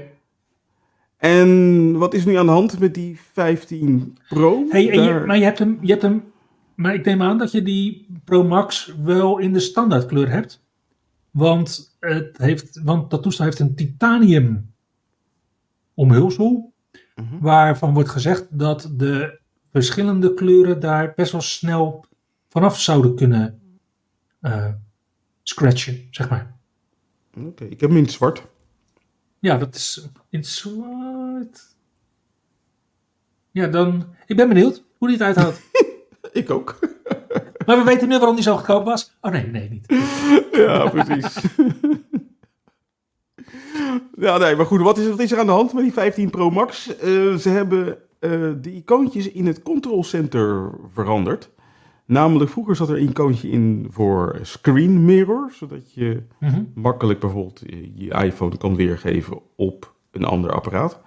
En 1.18 1.98
wat 1.98 2.14
is 2.14 2.26
nu 2.26 2.36
aan 2.36 2.46
de 2.46 2.52
hand 2.52 2.80
met 2.80 2.94
die 2.94 3.20
15 3.34 4.18
Pro? 4.30 4.66
Hey, 4.70 4.90
en 4.92 5.02
je, 5.04 5.10
Daar- 5.10 5.26
maar 5.26 5.38
je 5.38 5.44
hebt, 5.44 5.60
hem, 5.60 5.78
je 5.82 5.90
hebt 5.90 6.02
hem. 6.02 6.24
Maar 6.76 6.94
ik 6.94 7.06
neem 7.06 7.22
aan 7.22 7.38
dat 7.38 7.52
je 7.52 7.64
die 7.64 8.08
Pro 8.24 8.44
Max 8.44 8.96
wel 9.04 9.38
in 9.38 9.54
de 9.54 9.60
standaardkleur 9.60 10.30
hebt. 10.30 10.64
Want, 11.32 11.96
het 12.00 12.38
heeft, 12.38 12.82
want 12.84 13.10
dat 13.10 13.24
toestel 13.24 13.46
heeft 13.46 13.60
een 13.60 13.76
titanium 13.76 14.71
omhulsel. 15.94 16.74
Mhm. 17.16 17.40
Waarvan 17.40 17.94
wordt 17.94 18.10
gezegd 18.10 18.48
dat 18.50 18.90
de 18.96 19.40
verschillende 19.72 20.34
kleuren 20.34 20.80
daar 20.80 21.14
best 21.16 21.32
wel 21.32 21.42
snel 21.42 22.06
vanaf 22.50 22.80
zouden 22.80 23.16
kunnen 23.16 23.62
eh, 24.40 24.74
scratchen, 25.44 26.08
zeg 26.12 26.30
maar. 26.30 26.56
Oké, 27.38 27.64
ik 27.64 27.80
heb 27.80 27.90
hem 27.90 27.98
in 27.98 28.04
het 28.04 28.12
zwart. 28.12 28.48
Ja, 29.40 29.58
dat 29.58 29.76
is 29.76 30.08
in 30.30 30.40
het 30.40 30.48
zwart. 30.48 31.76
Ja, 33.52 33.68
dan. 33.68 34.06
Ik 34.26 34.36
ben 34.36 34.48
benieuwd 34.48 34.84
hoe 34.98 35.08
die 35.08 35.18
het 35.18 35.26
uithoudt. 35.26 35.62
Ik 36.32 36.50
ook. 36.50 36.80
maar 37.66 37.78
we 37.78 37.84
weten 37.84 38.08
nu 38.08 38.18
waarom 38.18 38.36
die 38.36 38.44
zo 38.44 38.56
goedkoop 38.56 38.86
was. 38.86 39.18
Oh 39.22 39.32
nee, 39.32 39.48
nee, 39.48 39.70
niet. 39.70 39.86
ja, 40.52 40.90
precies. 40.90 41.36
ja, 44.28 44.38
nee, 44.38 44.56
maar 44.56 44.66
goed, 44.66 44.82
wat 44.82 44.98
is, 44.98 45.10
wat 45.10 45.20
is 45.20 45.32
er 45.32 45.40
aan 45.40 45.46
de 45.46 45.52
hand 45.52 45.74
met 45.74 45.84
die 45.84 45.94
15 45.94 46.30
Pro 46.30 46.50
Max? 46.50 46.98
Eh, 46.98 47.34
ze 47.36 47.50
hebben 47.50 47.98
eh, 48.20 48.32
de 48.62 48.74
icoontjes 48.74 49.32
in 49.32 49.46
het 49.46 49.62
control 49.62 50.04
center 50.04 50.72
veranderd. 50.94 51.50
Namelijk, 52.06 52.50
vroeger 52.50 52.76
zat 52.76 52.90
er 52.90 52.98
een 52.98 53.10
icoontje 53.10 53.50
in 53.50 53.88
voor 53.90 54.40
screen 54.42 55.06
mirror, 55.06 55.52
zodat 55.54 55.94
je 55.94 56.24
Mhm. 56.40 56.64
makkelijk 56.74 57.20
bijvoorbeeld 57.20 57.62
je 57.96 58.14
iPhone 58.24 58.58
kan 58.58 58.76
weergeven 58.76 59.40
op 59.56 59.94
een 60.12 60.24
ander 60.24 60.52
apparaat. 60.52 61.02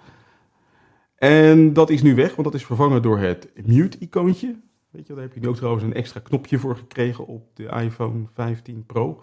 En 1.15 1.73
dat 1.73 1.89
is 1.89 2.01
nu 2.01 2.15
weg, 2.15 2.29
want 2.35 2.43
dat 2.43 2.53
is 2.53 2.65
vervangen 2.65 3.01
door 3.01 3.17
het 3.17 3.49
mute-icoontje. 3.65 4.55
Weet 4.91 5.07
je, 5.07 5.13
daar 5.13 5.23
heb 5.23 5.33
je 5.33 5.39
nu 5.39 5.47
ook 5.47 5.55
trouwens 5.55 5.83
een 5.83 5.93
extra 5.93 6.19
knopje 6.19 6.59
voor 6.59 6.75
gekregen 6.77 7.27
op 7.27 7.43
de 7.53 7.63
iPhone 7.63 8.25
15 8.33 8.83
Pro. 8.85 9.19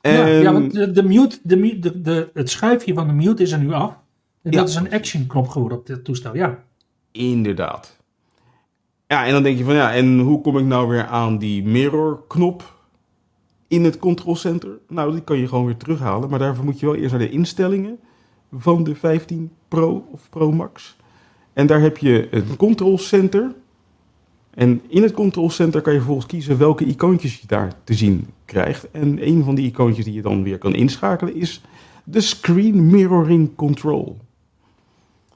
Ja, 0.00 0.26
ja, 0.26 0.52
want 0.52 0.72
de, 0.72 0.90
de 0.90 1.02
mute, 1.02 1.38
de, 1.42 1.78
de, 1.78 2.00
de, 2.00 2.30
het 2.34 2.50
schuifje 2.50 2.94
van 2.94 3.06
de 3.06 3.12
mute 3.12 3.42
is 3.42 3.52
er 3.52 3.58
nu 3.58 3.72
af. 3.72 3.90
En 4.42 4.50
Ja. 4.50 4.58
dat 4.58 4.68
is 4.68 4.74
een 4.74 4.90
action 4.92 5.26
knop 5.26 5.48
geworden 5.48 5.78
op 5.78 5.86
dit 5.86 6.04
toestel, 6.04 6.34
ja. 6.34 6.64
inderdaad. 7.12 7.96
Ja, 9.06 9.26
en 9.26 9.32
dan 9.32 9.42
denk 9.42 9.58
je 9.58 9.64
van 9.64 9.74
ja, 9.74 9.94
en 9.94 10.18
hoe 10.18 10.40
kom 10.40 10.58
ik 10.58 10.64
nou 10.64 10.88
weer 10.88 11.06
aan 11.06 11.38
die 11.38 11.64
mirror-knop 11.64 12.76
in 13.68 13.84
het 13.84 13.98
control 13.98 14.36
center? 14.36 14.70
Nou, 14.88 15.12
die 15.12 15.20
kan 15.22 15.38
je 15.38 15.48
gewoon 15.48 15.64
weer 15.64 15.76
terughalen, 15.76 16.30
maar 16.30 16.38
daarvoor 16.38 16.64
moet 16.64 16.80
je 16.80 16.86
wel 16.86 16.94
eerst 16.94 17.10
naar 17.10 17.20
de 17.20 17.30
instellingen 17.30 17.98
van 18.52 18.84
de 18.84 18.94
15 18.94 19.50
Pro 19.68 20.08
of 20.12 20.28
Pro 20.30 20.52
Max. 20.52 20.96
En 21.52 21.66
daar 21.66 21.80
heb 21.80 21.98
je 21.98 22.28
een 22.30 22.56
control 22.56 22.98
center. 22.98 23.54
En 24.58 24.80
in 24.88 25.02
het 25.02 25.12
control 25.12 25.50
center 25.50 25.80
kan 25.80 25.92
je 25.92 25.98
vervolgens 25.98 26.26
kiezen 26.28 26.58
welke 26.58 26.84
icoontjes 26.84 27.40
je 27.40 27.46
daar 27.46 27.72
te 27.84 27.94
zien 27.94 28.26
krijgt. 28.44 28.90
En 28.90 29.26
een 29.26 29.44
van 29.44 29.54
die 29.54 29.66
icoontjes 29.66 30.04
die 30.04 30.14
je 30.14 30.22
dan 30.22 30.42
weer 30.42 30.58
kan 30.58 30.74
inschakelen 30.74 31.34
is 31.34 31.60
de 32.04 32.20
Screen 32.20 32.86
Mirroring 32.86 33.54
Control. 33.54 34.16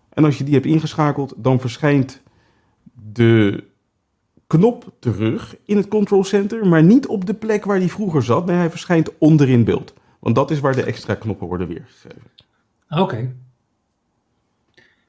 En 0.08 0.24
als 0.24 0.38
je 0.38 0.44
die 0.44 0.54
hebt 0.54 0.66
ingeschakeld, 0.66 1.35
dan 1.37 1.61
verschijnt 1.61 2.22
de 3.12 3.64
knop 4.46 4.92
terug 4.98 5.56
in 5.64 5.76
het 5.76 5.88
control 5.88 6.24
center, 6.24 6.66
maar 6.66 6.82
niet 6.82 7.06
op 7.06 7.26
de 7.26 7.35
plek 7.35 7.64
waar 7.64 7.78
die 7.78 7.90
vroeger 7.90 8.22
zat. 8.22 8.46
Nee, 8.46 8.56
hij 8.56 8.70
verschijnt 8.70 9.18
onderin 9.18 9.64
beeld. 9.64 9.94
Want 10.18 10.35
dat 10.35 10.50
is 10.50 10.61
waar 10.61 10.74
de 10.74 10.85
extra 10.85 11.14
knoppen 11.14 11.46
worden 11.46 11.68
weergegeven. 11.68 12.22
Oké. 12.88 13.35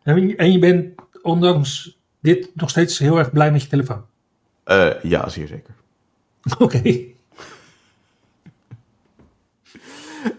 En, 0.03 0.27
je- 0.27 0.35
en 0.35 0.51
je 0.51 0.59
bent 0.59 0.93
ondanks 1.21 2.01
dit 2.23 2.49
nog 2.55 2.69
steeds 2.69 2.99
heel 2.99 3.17
erg 3.17 3.31
blij 3.31 3.51
met 3.51 3.61
je 3.61 3.67
telefoon. 3.67 4.05
Eh, 4.63 5.03
ja, 5.03 5.29
zeer 5.29 5.47
zeker. 5.47 5.73
Oké. 6.59 7.11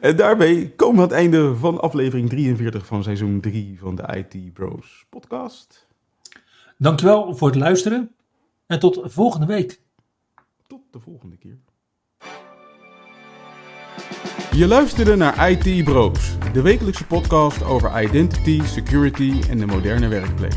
En 0.01 0.17
daarmee 0.17 0.71
komen 0.71 0.97
we 0.97 1.03
aan 1.03 1.09
het 1.09 1.17
einde 1.17 1.55
van 1.55 1.81
aflevering 1.81 2.29
43 2.29 2.87
van 2.87 3.03
seizoen 3.03 3.41
3 3.41 3.79
van 3.79 3.95
de 3.95 4.03
IT 4.17 4.53
Bros 4.53 5.07
podcast. 5.09 5.87
Dankjewel 6.79 7.37
voor 7.37 7.49
het 7.49 7.57
luisteren. 7.57 8.11
En 8.67 8.79
tot 8.79 9.01
volgende 9.05 9.47
week. 9.47 9.81
Tot 10.67 10.81
de 10.91 11.01
volgende 11.01 11.37
keer. 11.37 11.59
Je 14.53 14.67
luisterde 14.67 15.17
naar 15.17 15.51
IT 15.51 15.85
Bros, 15.85 16.37
de 16.53 16.63
wekelijkse 16.63 17.07
podcast 17.07 17.63
over 17.63 18.03
identity, 18.03 18.63
security 18.63 19.43
en 19.51 19.59
de 19.59 19.67
moderne 19.67 20.09
werkplek. 20.09 20.57